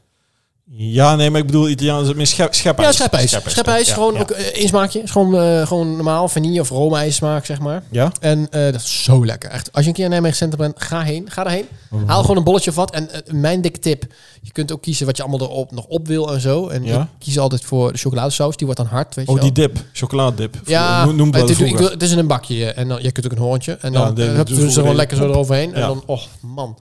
[0.73, 2.87] Ja, nee, maar ik bedoel Italiaans, meer schep, schepijs.
[2.87, 3.37] Ja, schepijs.
[3.45, 4.19] Schepijs, ja, gewoon ja.
[4.19, 5.01] ook eh, één smaakje.
[5.01, 7.83] Is gewoon, eh, gewoon normaal vanille of roomijs smaak, zeg maar.
[7.89, 8.11] Ja?
[8.19, 9.49] En eh, dat is zo lekker.
[9.49, 9.71] Echt.
[9.73, 11.25] Als je een keer in Nijmegen Centrum bent, ga heen.
[11.31, 11.65] Ga daarheen.
[12.05, 12.91] Haal gewoon een bolletje of wat.
[12.91, 14.03] En eh, mijn dikke tip.
[14.41, 16.67] Je kunt ook kiezen wat je allemaal erop nog op wil en zo.
[16.67, 17.01] En Ja.
[17.01, 18.55] ik kies altijd voor de chocoladesaus.
[18.57, 19.53] Die wordt dan hard, weet je Oh, wel.
[19.53, 20.55] die dip, chocoladedip.
[20.65, 22.65] Ja, Noem- dat het, ik het is in een bakje.
[22.65, 23.77] En dan, je kunt ook een hoorntje.
[23.81, 25.73] En Ja, dan eh, de doen ze vroeger gewoon lekker zo eroverheen.
[25.73, 25.87] En Ja.
[25.87, 26.77] dan, oh man.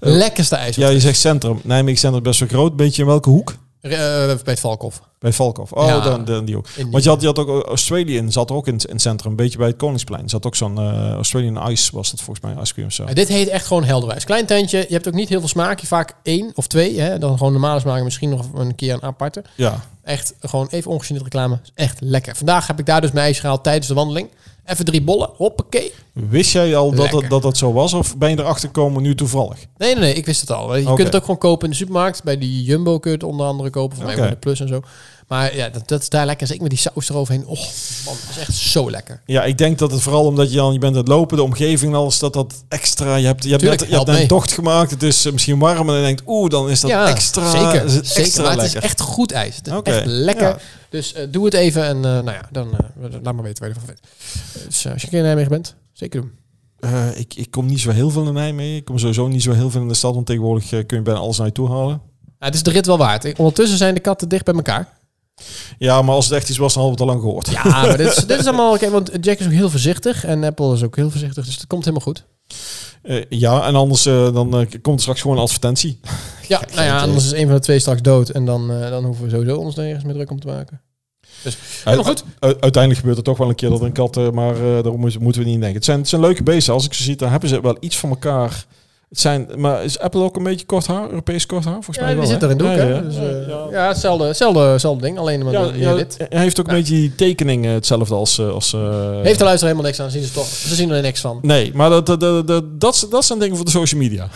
[0.00, 0.76] Eh, Lekkerste ijs.
[0.76, 1.60] Ja, je zegt centrum.
[1.62, 2.76] Nijmegen Centrum is best wel groot.
[2.76, 3.54] Beetje in welke hoek?
[3.80, 5.00] Eh, bij het Valkhof.
[5.18, 5.72] Bij Valkhof.
[5.72, 6.00] Oh, Ja.
[6.00, 6.66] dan, dan die ook.
[6.90, 9.00] Want je had, je had ook Australië in, zat er ook in, het- in het
[9.02, 9.30] centrum.
[9.30, 10.28] Een beetje bij het Koningsplein.
[10.28, 13.04] Zat ook zo'n eh, Australian Ice, was dat volgens mij, ice cream of zo.
[13.04, 14.24] Dit heet echt gewoon helderwijs.
[14.24, 14.78] Klein tentje.
[14.78, 15.78] Je hebt ook niet heel veel smaak.
[15.80, 17.00] Je vaak één of twee.
[17.00, 17.18] Hè?
[17.18, 18.04] Dan gewoon normale smaken.
[18.04, 19.44] Misschien nog een keer een aparte.
[19.56, 19.80] Ja.
[20.02, 21.58] Echt gewoon even ongegeneerd reclame.
[21.74, 22.36] Echt lekker.
[22.36, 24.28] Vandaag heb ik daar dus mijn ijs gehaald tijdens de wandeling.
[24.64, 25.30] Even drie bollen.
[25.36, 25.92] Hoppakee.
[26.12, 27.92] Wist jij al dat dat, dat dat zo was?
[27.92, 29.66] Of ben je erachter gekomen nu toevallig?
[29.76, 30.14] Nee, nee, nee.
[30.14, 30.76] Ik wist het al.
[30.76, 32.22] Je kunt het ook gewoon kopen in de supermarkt.
[32.22, 33.96] Bij die Jumbo kun je het onder andere kopen.
[33.96, 34.80] Voor mij bij de Plus en zo.
[35.28, 36.46] Maar ja, dat, dat is daar lekker.
[36.46, 37.46] Zeker met die saus eroverheen.
[37.46, 37.58] Oh,
[38.04, 38.14] man.
[38.26, 39.20] Dat is echt zo lekker.
[39.26, 41.42] Ja, ik denk dat het vooral omdat je, dan, je bent aan het lopen, de
[41.42, 43.16] omgeving en alles, dat dat extra...
[43.16, 44.26] Je hebt, je hebt Tuurlijk, net, je hebt net mee.
[44.26, 47.08] tocht gemaakt, het is eh, misschien warm en je denkt, oeh, dan is dat ja,
[47.08, 47.84] extra, zeker.
[47.84, 48.22] is het zeker.
[48.22, 48.76] extra het lekker.
[48.76, 49.56] is echt goed ijs.
[49.56, 50.48] Het is echt lekker.
[50.48, 50.58] Ja.
[50.88, 52.68] Dus eh, doe het even en eh, nou ja, dan
[53.22, 54.00] laat maar weten waar je ervan vindt.
[54.66, 56.32] Dus als je een keer in Nijmegen bent, zeker doen.
[57.14, 58.76] Ik, ik kom niet zo heel veel in Nijmegen.
[58.76, 61.20] Ik kom sowieso niet zo heel veel in de stad, want tegenwoordig kun je bijna
[61.20, 62.00] alles naar je toe halen.
[62.38, 63.38] Ja, het is de rit wel waard.
[63.38, 64.88] Ondertussen zijn de katten dicht bij elkaar.
[65.78, 67.64] Ja, maar als het echt iets was, dan hadden we het al lang gehoord.
[67.64, 68.78] Ja, maar dit is, dit is allemaal...
[68.78, 71.44] Kijk, want Jack is ook heel voorzichtig en Apple is ook heel voorzichtig.
[71.44, 72.24] Dus het komt helemaal goed.
[73.02, 76.00] Eh, ja, en anders eh, dan eh, komt er straks gewoon een advertentie.
[76.48, 78.28] Ja, nou ja, anders is een van de twee straks dood.
[78.28, 80.80] En dan, dan hoeven we sowieso ons nergens meer druk om te maken.
[81.44, 82.24] Dus helemaal goed.
[82.38, 85.28] Uiteindelijk gebeurt er toch wel een keer dat een kat, maar eh, daar moeten, we
[85.28, 85.74] niet in denken.
[85.74, 86.74] Het zijn, het zijn leuke beesten.
[86.74, 88.66] Als ik ze zie, dan hebben ze wel iets van elkaar.
[89.14, 91.08] Het zijn, maar is Apple ook een beetje kort haar?
[91.08, 91.72] Europees kort haar?
[91.74, 92.30] Volgens Ja, mij die wel.
[92.30, 92.46] zit hè?
[92.46, 93.04] er in doek, ja, hè?
[93.06, 93.88] Dus, ja, eh, ja.
[93.88, 95.18] hetzelfde, hetzelfde, hetzelfde ding.
[95.18, 96.16] Alleen maar Ja, wit.
[96.28, 98.38] hij heeft ook een beetje die tekening hetzelfde als...
[98.38, 98.80] eh, als eh,
[99.22, 100.10] Heeft de luisteraar helemaal niks aan.
[100.10, 100.46] Zien ze toch?
[100.46, 101.38] Ze zien er niks van.
[101.42, 104.28] Nee, maar dat, dat, dat, dat, dat, dat zijn dingen voor de social media.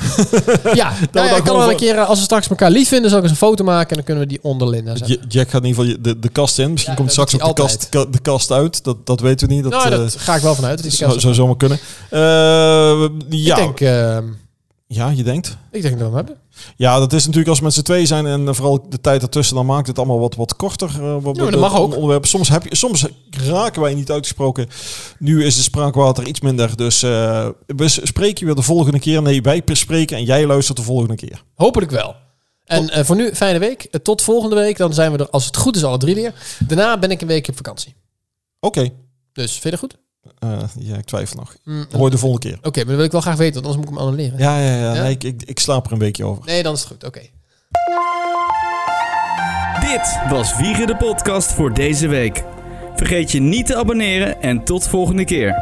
[0.74, 3.08] Ja, nou ja, dan ik kan wel een keer, als we straks elkaar lief vinden,
[3.10, 5.16] zal ik eens een foto maken en dan kunnen we die onder Linda zetten.
[5.20, 6.70] J- Jack gaat in ieder geval je- de, de kast in.
[6.72, 8.84] Misschien Ja, komt straks ook de kast, ka- de kast uit.
[8.84, 9.62] Dat, dat weten we niet.
[9.62, 10.74] Dat, nou, dat ga ik wel vanuit.
[10.82, 11.78] Dat die zou, zomaar kunnen.
[12.10, 12.20] Eh,
[13.28, 13.56] ja.
[13.58, 13.80] Ik denk,
[14.91, 15.57] ja, je denkt.
[15.70, 16.36] ik denk dat we hem hebben.
[16.76, 19.66] Ja, dat is natuurlijk als z'n twee zijn en eh, vooral de tijd ertussen, dan
[19.66, 20.89] maakt het allemaal wat, wat korter.
[20.89, 21.95] eh, wat, maar dat mag ook.
[21.95, 22.26] Onderwerp.
[22.26, 24.68] Soms, heb je, soms raken wij niet uitgesproken.
[25.18, 26.76] Nu is de spraakwater iets minder.
[26.76, 29.22] Dus eh, we spreken je weer de volgende keer.
[29.22, 31.45] Nee, wij spreken en jij luistert de volgende keer.
[31.55, 32.14] Hopelijk wel.
[32.64, 33.99] En voor nu, fijne week.
[34.03, 34.76] Tot volgende week.
[34.76, 36.34] Dan zijn we er, als het goed is, alle drie weer.
[36.66, 37.95] Daarna ben ik een week op vakantie.
[38.61, 38.89] Oké.
[39.32, 39.97] Dus, vind je dat goed?
[40.38, 41.56] Eh, ja, ik twijfel nog.
[41.64, 42.58] Mm, Hoor je de volgende keer.
[42.62, 44.38] Oké, maar dat wil ik wel graag weten, want anders moet ik hem annuleren.
[44.38, 44.94] Ja, ja, ja.
[44.94, 45.02] Ja?
[45.02, 46.44] Nee, ik, ik, ik slaap er een weekje over.
[46.44, 47.04] Nee, dan is het goed.
[47.04, 47.20] Oké.
[49.80, 52.44] Dit was Wiegen de podcast voor deze week.
[52.94, 55.54] Vergeet je niet te abonneren en tot volgende keer.